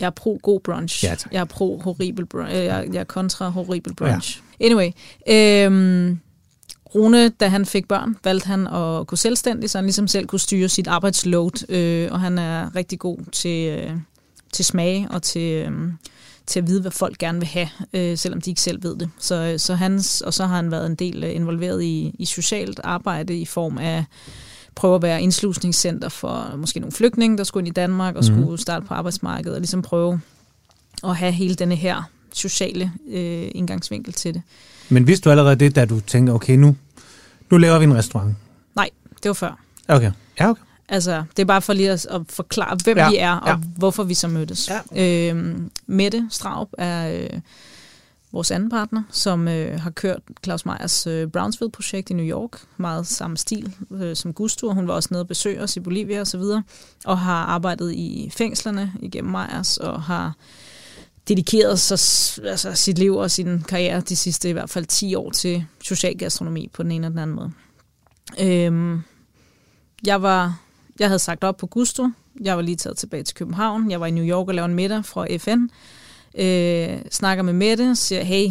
[0.00, 1.04] Jeg er pro god brunch.
[1.04, 2.54] Ja, jeg er pro horribel brunch.
[2.54, 4.42] Øh, jeg, jeg er kontra horribel brunch.
[4.60, 4.66] Ja.
[4.66, 4.90] Anyway.
[5.28, 6.16] Øh,
[6.94, 10.40] Rune, da han fik børn, valgte han at gå selvstændig, så han ligesom selv kunne
[10.40, 13.90] styre sit arbejdsload, øh, og han er rigtig god til, øh,
[14.52, 15.72] til smag og til, øh,
[16.46, 19.10] til at vide, hvad folk gerne vil have, øh, selvom de ikke selv ved det.
[19.18, 22.80] Så, så hans, og så har han været en del øh, involveret i, i socialt
[22.84, 24.04] arbejde i form af
[24.74, 28.34] prøve at være indslusningscenter for måske nogle flygtninge, der skulle ind i Danmark og mm.
[28.34, 30.20] skulle starte på arbejdsmarkedet, og ligesom prøve
[31.04, 34.42] at have hele denne her sociale øh, indgangsvinkel til det.
[34.88, 36.76] Men vidste du allerede det, da du tænkte, okay, nu,
[37.50, 38.36] nu laver vi en restaurant?
[38.76, 38.90] Nej,
[39.22, 39.58] det var før.
[39.88, 40.12] Okay.
[40.40, 40.62] Ja, okay.
[40.88, 43.56] Altså, det er bare for lige at, at forklare, hvem ja, vi er, og ja.
[43.56, 44.70] hvorfor vi så mødtes.
[44.94, 45.28] Ja.
[45.30, 47.40] Øhm, Mette Straub er øh,
[48.32, 53.06] vores anden partner, som øh, har kørt Claus Meyers øh, Brownsville-projekt i New York, meget
[53.06, 54.72] samme stil øh, som Gusto.
[54.72, 56.62] Hun var også nede og besøge os i Bolivia osv., og,
[57.04, 60.34] og har arbejdet i fængslerne igennem Meyers, og har
[61.28, 61.98] dedikeret sig,
[62.44, 66.18] altså sit liv og sin karriere de sidste i hvert fald 10 år til social
[66.18, 67.52] gastronomi på den ene eller den anden måde.
[68.40, 69.02] Øhm,
[70.06, 70.58] jeg var
[71.00, 72.08] jeg havde sagt op på Gusto.
[72.40, 73.90] Jeg var lige taget tilbage til København.
[73.90, 75.66] Jeg var i New York og lavede en middag fra FN.
[76.38, 78.48] Øh, snakker med Mette siger, hey,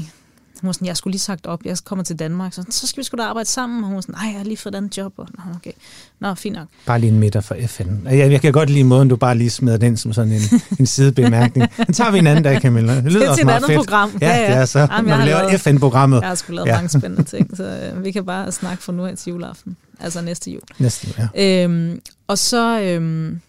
[0.61, 3.01] hun var sådan, jeg skulle lige sagt op, jeg kommer til Danmark, så, så skal
[3.01, 3.83] vi sgu da arbejde sammen.
[3.83, 5.13] Og hun var sådan, nej, jeg har lige fået et andet job.
[5.17, 5.71] Og, Nå, okay.
[6.19, 6.67] Nå, fint nok.
[6.85, 7.87] Bare lige en middag for FN.
[8.05, 10.41] Jeg, jeg kan godt lide måden, du bare lige smider den som sådan en,
[10.79, 11.69] en sidebemærkning.
[11.77, 12.95] Den tager vi en anden dag, Camilla.
[12.95, 13.77] Det lyder det er også et andet fedt.
[13.77, 14.17] program.
[14.21, 14.51] Ja, ja, ja.
[14.51, 16.21] det er så, Jamen, når vi laver FN-programmet.
[16.21, 16.75] Jeg har sgu lavet ja.
[16.75, 19.77] mange spændende ting, så øh, vi kan bare snakke fra nu af til juleaften.
[19.99, 20.61] Altså næste jul.
[20.79, 21.63] Næste jul, ja.
[21.63, 22.81] Øhm, og så...
[22.81, 23.41] Øhm,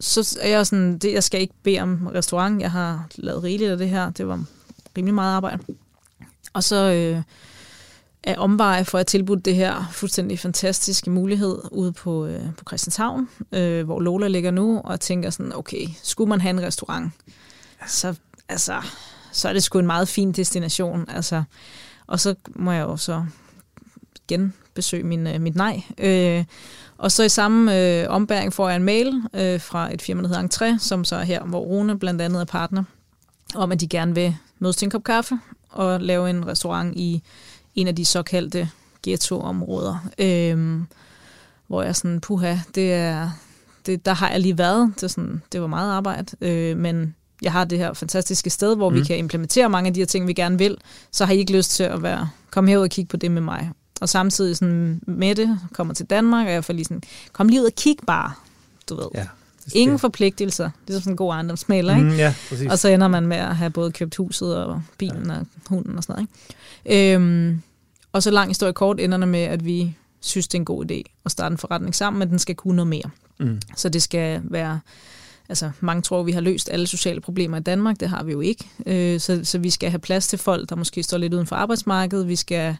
[0.00, 2.60] så er jeg sådan, det, jeg skal ikke bede om restaurant.
[2.60, 4.10] Jeg har lavet rigeligt af det her.
[4.10, 4.44] Det var
[4.96, 5.62] rimelig meget arbejde.
[6.52, 7.22] Og så øh,
[8.24, 13.28] af omveje for at tilbudt det her fuldstændig fantastiske mulighed ude på, øh, på Christianshavn,
[13.52, 17.12] øh, hvor Lola ligger nu, og tænker sådan, okay, skulle man have en restaurant,
[17.86, 18.14] så,
[18.48, 18.82] altså,
[19.32, 21.04] så er det sgu en meget fin destination.
[21.08, 21.42] Altså,
[22.06, 23.24] og så må jeg jo så
[24.28, 25.82] genbesøge min, øh, mit nej.
[25.98, 26.44] Øh,
[26.98, 30.28] og så i samme øh, ombæring får jeg en mail øh, fra et firma, der
[30.28, 32.84] hedder Entré, som så er her, hvor Rune blandt andet er partner,
[33.54, 35.38] om at de gerne vil mødes til en kop kaffe
[35.68, 37.22] og lave en restaurant i
[37.74, 38.70] en af de såkaldte
[39.02, 40.08] ghetto-områder.
[40.18, 40.80] Øh,
[41.66, 43.30] hvor jeg sådan, puha, det er,
[43.86, 44.92] det, der har jeg lige været.
[44.94, 48.76] Det, er sådan, det var meget arbejde, øh, men jeg har det her fantastiske sted,
[48.76, 48.96] hvor mm.
[48.96, 50.76] vi kan implementere mange af de her ting, vi gerne vil,
[51.10, 53.42] så har I ikke lyst til at være, komme herud og kigge på det med
[53.42, 53.70] mig.
[54.00, 57.02] Og samtidig sådan med det, kommer til Danmark, og jeg får lige sådan,
[57.32, 58.32] kom lige ud og kig bare,
[58.88, 59.08] du ved.
[59.14, 59.26] Ja,
[59.74, 60.70] Ingen forpligtelser.
[60.88, 62.08] Det er sådan en god ejendomsmaler, ikke?
[62.08, 62.34] Mm, ja,
[62.70, 65.32] og så ender man med at have både købt huset og bilen ja.
[65.32, 66.28] og hunden og sådan noget,
[66.86, 67.14] ikke?
[67.14, 67.62] Øhm,
[68.12, 70.90] og så lang historie kort ender det med, at vi synes, det er en god
[70.90, 73.10] idé at starte en forretning sammen, men den skal kunne noget mere.
[73.38, 73.60] Mm.
[73.76, 74.80] Så det skal være
[75.48, 78.00] altså mange tror, vi har løst alle sociale problemer i Danmark.
[78.00, 78.70] Det har vi jo ikke.
[78.86, 81.56] Øh, så, så vi skal have plads til folk, der måske står lidt uden for
[81.56, 82.28] arbejdsmarkedet.
[82.28, 82.76] Vi skal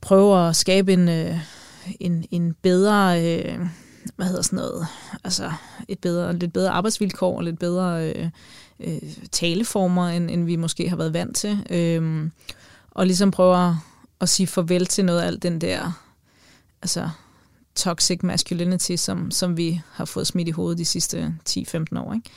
[0.00, 1.38] prøve at skabe en, øh,
[2.00, 3.58] en, en bedre, øh,
[4.16, 4.86] hvad hedder sådan noget,
[5.24, 5.52] altså
[5.88, 8.28] et bedre, lidt bedre arbejdsvilkår lidt bedre øh,
[8.80, 9.00] øh,
[9.32, 11.66] taleformer, end, end vi måske har været vant til.
[11.70, 12.30] Øh,
[12.90, 13.74] og ligesom prøve at,
[14.20, 16.02] at sige farvel til noget af alt den der,
[16.82, 17.10] altså
[17.74, 22.14] toxic masculinity, som, som vi har fået smidt i hovedet de sidste 10-15 år.
[22.14, 22.30] Ikke?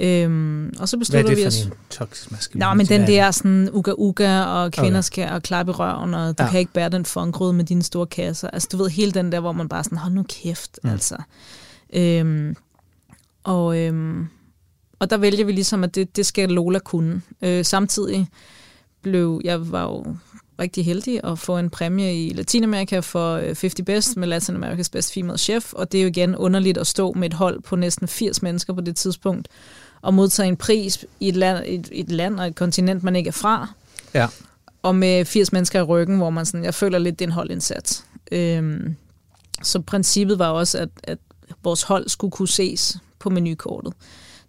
[0.00, 1.62] Øhm, og så beslutter Hvad er det vi os...
[1.62, 2.68] for en toxic masculinity?
[2.68, 5.02] Nå, men den der sådan uga-uga, og kvinder okay.
[5.02, 6.50] skal og klappe i røven, og du ja.
[6.50, 8.50] kan ikke bære den fondgrød med dine store kasser.
[8.50, 10.90] Altså, du ved, hele den der, hvor man bare sådan, hold nu kæft, mm.
[10.90, 11.16] altså.
[11.92, 12.56] Øhm,
[13.44, 14.26] og, øhm,
[14.98, 17.22] og der vælger vi ligesom, at det, det skal Lola kunne.
[17.42, 18.28] Øh, samtidig
[19.02, 20.04] blev, jeg var jo
[20.60, 24.88] rigtig heldig at få en præmie i Latinamerika for 50 øh, Best med Latin America's
[24.92, 27.76] Best Female Chef, og det er jo igen underligt at stå med et hold på
[27.76, 29.48] næsten 80 mennesker på det tidspunkt,
[30.02, 33.28] og modtage en pris i et land, et, et land og et kontinent, man ikke
[33.28, 33.68] er fra.
[34.14, 34.26] Ja.
[34.82, 37.32] Og med 80 mennesker i ryggen, hvor man sådan, jeg føler lidt, det er en
[37.32, 38.04] holdindsats.
[38.32, 38.96] Øhm,
[39.62, 41.18] så princippet var også, at, at
[41.62, 43.92] vores hold skulle kunne ses på menukortet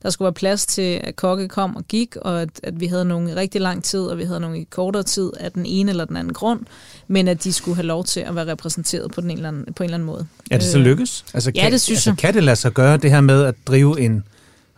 [0.03, 3.05] der skulle være plads til, at kokke kom og gik, og at, at vi havde
[3.05, 5.91] nogle i rigtig lang tid, og vi havde nogle i kortere tid af den ene
[5.91, 6.59] eller den anden grund,
[7.07, 9.73] men at de skulle have lov til at være repræsenteret på, den en eller anden,
[9.73, 10.27] på en eller anden måde.
[10.51, 11.25] Er det så øh, lykkes?
[11.33, 12.17] Altså, ja, det synes altså, jeg.
[12.17, 14.23] Kan det lade sig gøre, det her med at drive en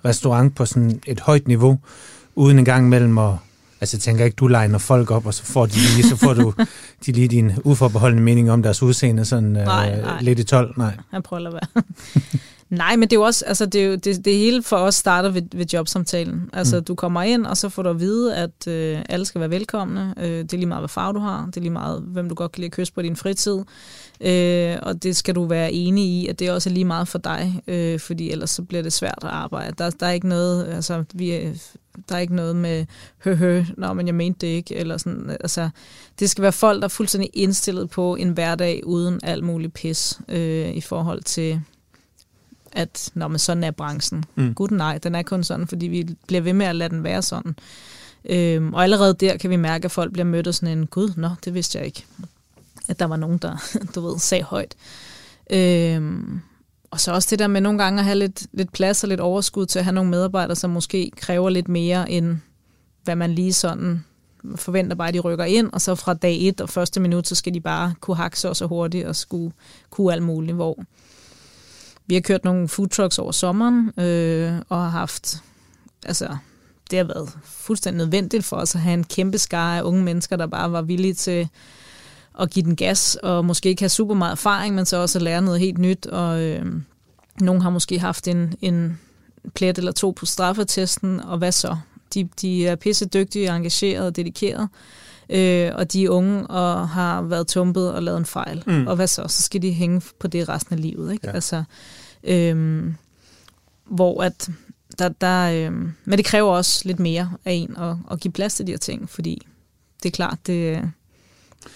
[0.05, 1.79] restaurant på sådan et højt niveau,
[2.35, 3.31] uden en gang mellem at
[3.83, 6.33] Altså, jeg tænker ikke, du legner folk op, og så får de lige, så får
[6.33, 6.53] du
[7.05, 10.21] de lige din uforbeholdende mening om deres udseende sådan nej, øh, nej.
[10.21, 10.73] lidt i 12.
[10.77, 11.83] Nej, jeg prøver at være.
[12.73, 14.95] Nej, men det er jo også, altså det, er jo, det, det hele for os
[14.95, 16.49] starter ved, ved jobsamtalen.
[16.53, 16.83] Altså mm.
[16.83, 20.13] du kommer ind, og så får du at vide, at øh, alle skal være velkomne.
[20.17, 21.45] Øh, det er lige meget, hvad farve du har.
[21.45, 23.59] Det er lige meget, hvem du godt kan lide at kysse på din fritid.
[24.21, 27.17] Øh, og det skal du være enig i, at det også er lige meget for
[27.17, 29.73] dig, øh, fordi ellers så bliver det svært at arbejde.
[29.77, 31.51] Der, der er ikke noget, altså vi er,
[32.09, 32.85] der er ikke noget med
[33.17, 35.69] hø hø, nå, men jeg mente det ikke, eller sådan, altså,
[36.19, 40.19] det skal være folk, der er fuldstændig indstillet på en hverdag uden alt muligt pis
[40.29, 41.61] øh, i forhold til
[42.75, 44.23] at når man sådan er branchen.
[44.35, 44.53] Mm.
[44.53, 47.21] Gud nej, den er kun sådan, fordi vi bliver ved med at lade den være
[47.21, 47.55] sådan.
[48.25, 51.11] Øhm, og allerede der kan vi mærke, at folk bliver mødt af sådan en, gud,
[51.17, 52.05] nå, det vidste jeg ikke.
[52.87, 53.63] At der var nogen, der,
[53.95, 54.75] du ved, sagde højt.
[55.49, 56.41] Øhm,
[56.91, 59.19] og så også det der med nogle gange at have lidt, lidt plads og lidt
[59.19, 62.37] overskud til at have nogle medarbejdere, som måske kræver lidt mere, end
[63.03, 64.03] hvad man lige sådan
[64.55, 67.35] forventer bare, at de rykker ind, og så fra dag et og første minut, så
[67.35, 69.53] skal de bare kunne hakke så, så hurtigt og skulle
[69.89, 70.83] kunne alt muligt, hvor
[72.07, 75.43] vi har kørt nogle food trucks over sommeren, øh, og har haft,
[76.05, 76.37] altså,
[76.91, 80.35] det har været fuldstændig nødvendigt for os at have en kæmpe skare af unge mennesker,
[80.35, 81.49] der bare var villige til
[82.39, 85.21] at give den gas, og måske ikke have super meget erfaring, men så også at
[85.21, 86.65] lære noget helt nyt, og øh,
[87.41, 88.99] nogen har måske haft en, en
[89.55, 91.77] plet eller to på straffetesten, og hvad så?
[92.13, 94.67] De, de er pisse dygtige, engagerede og dedikerede,
[95.33, 98.63] øh, og de er unge og har været tumpet og lavet en fejl.
[98.67, 98.87] Mm.
[98.87, 99.27] Og hvad så?
[99.27, 101.13] Så skal de hænge på det resten af livet.
[101.13, 101.27] Ikke?
[101.27, 101.31] Ja.
[101.31, 101.63] Altså,
[102.23, 102.83] øh,
[103.85, 104.49] hvor at
[104.99, 105.73] der, der, øh,
[106.05, 108.77] men det kræver også lidt mere af en at, at give plads til de her
[108.77, 109.47] ting, fordi
[110.03, 110.81] det er klart, det,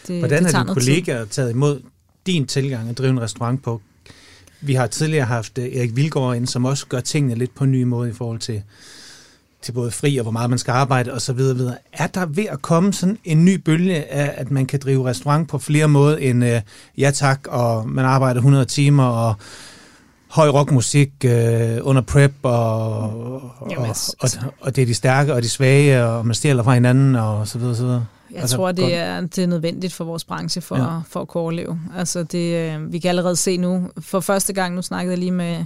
[0.08, 1.32] det Hvordan det har dine kollegaer tid.
[1.32, 1.82] taget imod
[2.26, 3.82] din tilgang at drive en restaurant på?
[4.62, 7.72] Vi har tidligere haft øh, Erik Vilgaard ind, som også gør tingene lidt på en
[7.72, 8.64] ny måde i forhold til
[9.68, 11.76] til både fri og hvor meget man skal arbejde og så videre.
[11.94, 15.50] Er der ved at komme sådan en ny bølge af, at man kan drive restaurant
[15.50, 16.60] på flere måder end uh,
[16.98, 19.36] ja tak, og man arbejder 100 timer, og
[20.28, 21.32] høj rockmusik uh,
[21.82, 23.02] under prep, og,
[23.62, 24.30] og, Jamen, og, og,
[24.62, 27.60] og det er de stærke og de svage, og man stjæler fra hinanden, og så
[27.60, 28.06] videre, så videre.
[28.32, 31.00] Jeg altså, tror, det er, det er nødvendigt for vores branche for, ja.
[31.10, 31.80] for at kunne overleve.
[31.98, 35.32] Altså det, øh, vi kan allerede se nu, for første gang, nu snakkede jeg lige
[35.32, 35.66] med,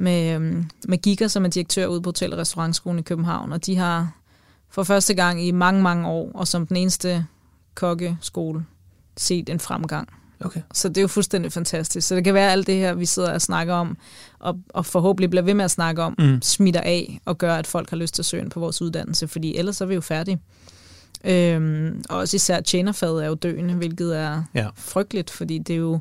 [0.00, 3.66] med, øhm, med Giga, som er direktør ude på Hotel- og Restaurantskolen i København, og
[3.66, 4.12] de har
[4.70, 7.26] for første gang i mange, mange år, og som den eneste
[7.74, 8.64] kokkeskole,
[9.16, 10.08] set en fremgang.
[10.40, 10.60] Okay.
[10.74, 12.08] Så det er jo fuldstændig fantastisk.
[12.08, 13.96] Så det kan være, at alt det her, vi sidder og snakker om,
[14.38, 16.42] og, og forhåbentlig bliver ved med at snakke om, mm.
[16.42, 19.28] smitter af og gør, at folk har lyst til at søge ind på vores uddannelse,
[19.28, 20.38] fordi ellers er vi jo færdige.
[21.24, 24.68] Øhm, og også især tjenerfaget er jo døende, hvilket er ja.
[24.76, 26.00] frygteligt, fordi det er jo,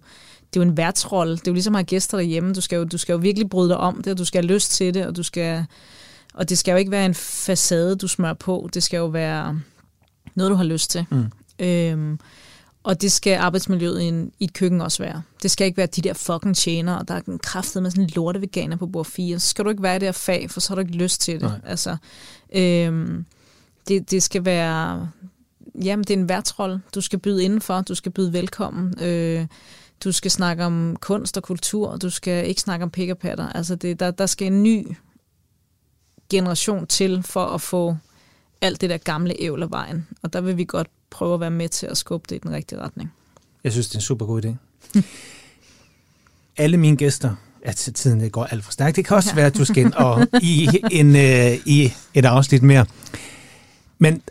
[0.54, 1.36] det er jo en værtsrolle.
[1.36, 2.54] Det er jo ligesom at have gæster derhjemme.
[2.54, 4.54] Du skal, jo, du skal jo virkelig bryde dig om det, og du skal have
[4.54, 5.66] lyst til det, og du skal...
[6.34, 8.70] Og det skal jo ikke være en facade, du smører på.
[8.74, 9.62] Det skal jo være
[10.36, 11.06] noget, du har lyst til.
[11.12, 11.32] Mm.
[11.60, 12.20] Øhm,
[12.84, 15.22] og det skal arbejdsmiljøet i, en, i et køkken også være.
[15.43, 18.04] Det skal ikke være de der fucking tjener, og der er en kraftet med sådan
[18.04, 19.39] en lorte veganer på bord 4.
[19.39, 21.22] Så skal du ikke være i det her fag, for så har du ikke lyst
[21.22, 21.41] til det.
[21.41, 21.60] Nej.
[21.66, 21.97] Altså,
[22.56, 23.26] øhm,
[23.88, 25.10] det, det skal være...
[25.84, 26.82] Jamen, det er en værtsrolle.
[26.95, 28.93] Du skal byde indenfor, du skal byde velkommen.
[29.02, 29.45] Øh,
[30.04, 33.50] du skal snakke om kunst og kultur, du skal ikke snakke om pik og patter.
[33.50, 34.88] Altså, det, der, der skal en ny
[36.30, 37.97] generation til for at få
[38.62, 40.08] alt det der gamle ævl af vejen.
[40.22, 42.52] Og der vil vi godt prøve at være med til at skubbe det i den
[42.52, 43.12] rigtige retning.
[43.64, 44.54] Jeg synes, det er en super god idé.
[46.58, 48.95] Alle mine gæster, at tiden går alt for stærkt.
[48.95, 49.36] Det kan også ja.
[49.36, 52.86] være, at du skal ind og i, en, uh, i et afsnit mere.
[53.97, 54.22] Men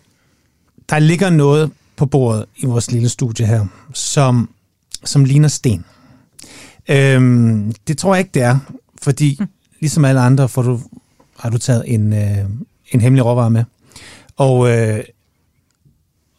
[0.88, 4.50] der ligger noget på bordet i vores lille studie her, som,
[5.04, 5.84] som ligner sten.
[6.88, 8.58] Øhm, det tror jeg ikke, det er,
[9.02, 9.46] fordi mm.
[9.80, 10.80] ligesom alle andre får du,
[11.38, 12.38] har du taget en, øh,
[12.90, 13.64] en hemmelig råvare med.
[14.36, 15.04] Og, øh,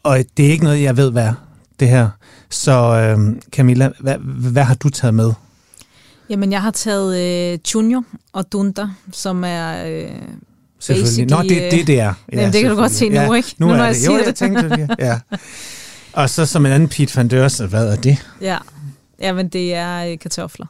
[0.03, 1.34] og det er ikke noget, jeg ved, hvad er,
[1.80, 2.10] det her.
[2.49, 4.18] Så øh, Camilla, hvad,
[4.51, 5.32] hvad har du taget med?
[6.30, 7.18] Jamen, jeg har taget
[7.53, 8.03] øh, chunyo
[8.34, 9.86] og dunta, som er...
[9.88, 10.12] Øh,
[10.80, 11.30] Selvfølgelig.
[11.30, 12.14] Nå, det, det, det er.
[12.32, 13.55] Ja, jamen, det kan du godt se nu, ja, ikke?
[13.57, 14.01] Nu, nu er det.
[14.01, 14.89] Jeg jo, jeg tænkte det.
[14.99, 15.20] Ja.
[16.14, 18.18] Og så som en anden Pete van Deurs, hvad er det?
[18.41, 18.57] Ja,
[19.20, 20.66] jamen det er øh, kartofler.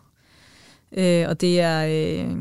[0.91, 2.35] Øh, og det er øh,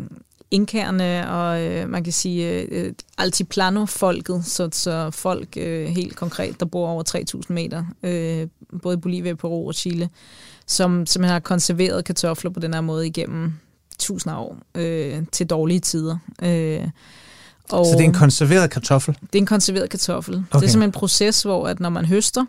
[0.50, 6.66] inkærne og øh, man kan sige øh, altiplano-folket, så, så folk øh, helt konkret, der
[6.66, 7.02] bor over
[7.48, 8.46] 3.000 meter, øh,
[8.82, 10.08] både i Bolivia, Peru og Chile,
[10.66, 13.52] som, som har konserveret kartofler på den her måde igennem
[13.98, 16.18] tusinder af år øh, til dårlige tider.
[16.42, 16.88] Øh,
[17.70, 19.14] og så det er en konserveret kartoffel?
[19.20, 20.34] Det er en konserveret kartoffel.
[20.34, 20.44] Okay.
[20.44, 22.44] Det er simpelthen en proces, hvor at når man høster,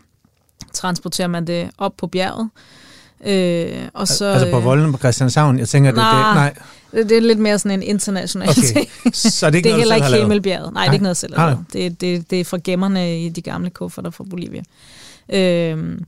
[0.73, 2.49] transporterer man det op på bjerget,
[3.25, 5.59] Øh, og så, altså på volden på Christianshavn?
[5.59, 6.63] Jeg tænker, nej, det, det,
[6.93, 7.03] nej.
[7.03, 8.61] det er lidt mere sådan en international okay.
[8.61, 9.15] ting.
[9.15, 10.73] Så det er ikke det er noget, heller ikke Himmelbjerget.
[10.73, 13.29] Nej, nej, det er ikke noget, selv har det, det, det er fra gemmerne i
[13.29, 14.61] de gamle kufferter fra Bolivia.
[15.29, 15.99] Øh,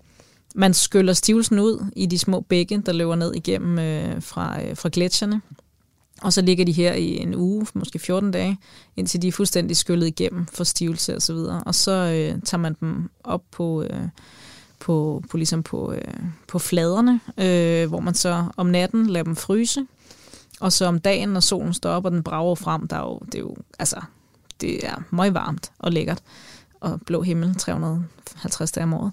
[0.55, 4.77] man skyller stivelsen ud i de små bække, der løber ned igennem øh, fra, øh,
[4.77, 5.41] fra gletsjerne.
[6.21, 8.57] Og så ligger de her i en uge, måske 14 dage,
[8.97, 11.63] indtil de er fuldstændig skyllet igennem for stivelse og så videre.
[11.65, 14.01] Og så øh, tager man dem op på, øh,
[14.81, 16.13] på, på, ligesom på, øh,
[16.47, 19.85] på fladerne, øh, hvor man så om natten lader dem fryse.
[20.59, 23.19] Og så om dagen, når solen står op, og den brager frem, der er jo,
[23.25, 24.01] det er jo, altså,
[24.61, 26.19] det er meget varmt og lækkert.
[26.81, 29.11] Og blå himmel, 350 dage om året.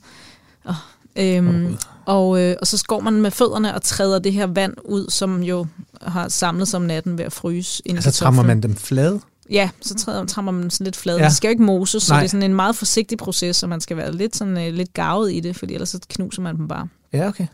[0.64, 0.74] Og,
[1.16, 5.10] øhm, og, øh, og så går man med fødderne og træder det her vand ud,
[5.10, 5.66] som jo
[6.02, 7.82] har samlet sig om natten ved at fryse.
[7.86, 9.20] Altså trammer man dem flade?
[9.50, 11.18] Ja, så træder, trammer man sådan lidt flade.
[11.18, 11.24] Ja.
[11.24, 12.20] Det skal jo ikke moses, så Nej.
[12.20, 14.94] det er sådan en meget forsigtig proces, og man skal være lidt, sådan, uh, lidt
[14.94, 16.88] gavet i det, fordi ellers så knuser man dem bare.
[17.12, 17.46] Ja, okay.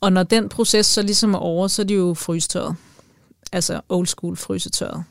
[0.00, 2.76] Og når den proces så ligesom er over, så er de jo frystørret.
[3.52, 5.04] Altså old school frysetørret.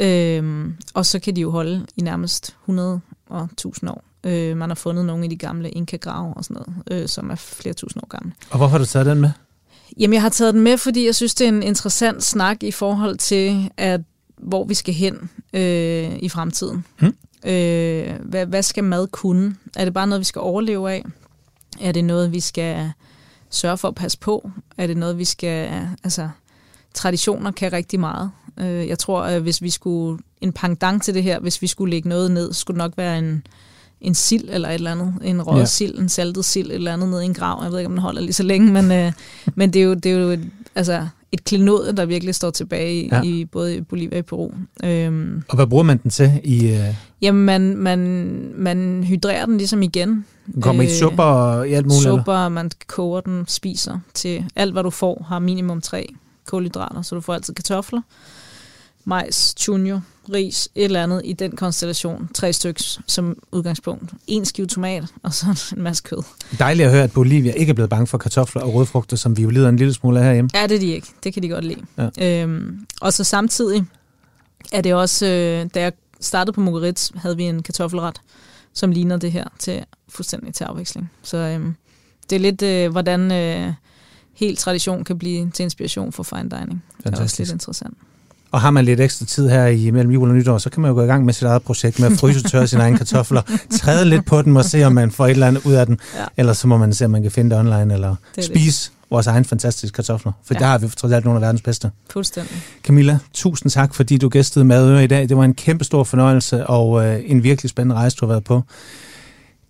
[0.00, 4.04] Øhm, og så kan de jo holde i nærmest 100 og 1000 år.
[4.24, 7.34] Øh, man har fundet nogle af de gamle inka-grave og sådan noget, øh, som er
[7.34, 8.32] flere tusind år gamle.
[8.50, 9.30] Og hvorfor har du taget den med?
[9.98, 12.70] Jamen, jeg har taget den med, fordi jeg synes, det er en interessant snak i
[12.70, 14.00] forhold til, at
[14.40, 16.84] hvor vi skal hen øh, i fremtiden.
[16.98, 17.14] Hmm.
[17.44, 19.56] Øh, hvad, hvad skal mad kunne?
[19.76, 21.04] Er det bare noget, vi skal overleve af?
[21.80, 22.92] Er det noget, vi skal
[23.50, 24.50] sørge for at passe på?
[24.78, 25.86] Er det noget, vi skal...
[26.04, 26.28] Altså,
[26.94, 28.30] traditioner kan rigtig meget.
[28.60, 30.18] Øh, jeg tror, at hvis vi skulle...
[30.40, 33.18] En pangdang til det her, hvis vi skulle lægge noget ned, skulle det nok være
[33.18, 33.46] en,
[34.00, 35.14] en sild eller et eller andet.
[35.24, 35.64] En rød ja.
[35.64, 37.62] sild, en saltet sild, et eller andet ned i en grav.
[37.62, 39.12] Jeg ved ikke, om den holder lige så længe, men, øh,
[39.54, 40.38] men det er jo, det er jo
[40.74, 43.22] altså, et klenod, der virkelig står tilbage i, ja.
[43.22, 44.50] i både Bolivia og Peru.
[44.84, 46.40] Øhm, og hvad bruger man den til?
[46.44, 46.72] i?
[46.72, 46.94] Uh...
[47.22, 47.98] Jamen, man, man,
[48.54, 50.24] man hydrerer den ligesom igen.
[50.54, 52.02] Den kommer øh, i supper og i alt muligt?
[52.02, 52.48] Supper, eller?
[52.48, 56.14] man koger den, spiser til alt, hvad du får, har minimum tre
[56.46, 58.00] kulhydrater, så du får altid kartofler,
[59.08, 60.00] majs, chunyo,
[60.32, 62.28] ris, et eller andet i den konstellation.
[62.34, 64.12] Tre stykker som udgangspunkt.
[64.26, 65.46] En skive tomat, og så
[65.76, 66.22] en masse kød.
[66.58, 69.42] Dejligt at høre, at Bolivia ikke er blevet bange for kartofler og rødfrugter, som vi
[69.42, 70.50] jo lider en lille smule af herhjemme.
[70.54, 71.08] Ja, det er de ikke.
[71.24, 71.80] Det kan de godt lide.
[72.18, 72.42] Ja.
[72.42, 73.84] Øhm, og så samtidig
[74.72, 78.20] er det også, øh, da jeg startede på Mogaritz, havde vi en kartoffelret,
[78.72, 81.10] som ligner det her til fuldstændig til afveksling.
[81.22, 81.74] Så øhm,
[82.30, 83.72] det er lidt, øh, hvordan øh,
[84.34, 86.84] helt tradition kan blive til inspiration for fine dining.
[87.04, 87.98] Det er også lidt interessant.
[88.52, 90.88] Og har man lidt ekstra tid her i mellem jul og nytår, så kan man
[90.88, 93.42] jo gå i gang med sit eget projekt med at fryse tørre sine egne kartofler,
[93.80, 95.98] træde lidt på den og se, om man får et eller andet ud af den.
[96.16, 96.24] Ja.
[96.36, 99.10] Eller så må man se, om man kan finde det online, eller det spise det.
[99.10, 100.32] vores egen fantastiske kartofler.
[100.44, 100.58] For ja.
[100.58, 101.90] der har vi trods alt nogle af verdens bedste.
[102.10, 102.56] Fuldstændig.
[102.84, 105.28] Camilla, tusind tak, fordi du gæstede med i dag.
[105.28, 108.44] Det var en kæmpe stor fornøjelse, og øh, en virkelig spændende rejse, du har været
[108.44, 108.62] på.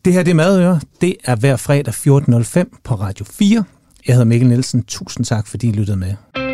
[0.04, 0.80] Det her det er Madøre.
[1.00, 3.64] Det er hver fredag 14.05 på Radio 4.
[4.06, 4.82] Jeg hedder Mikkel Nielsen.
[4.82, 6.47] Tusind tak, fordi I lyttede med.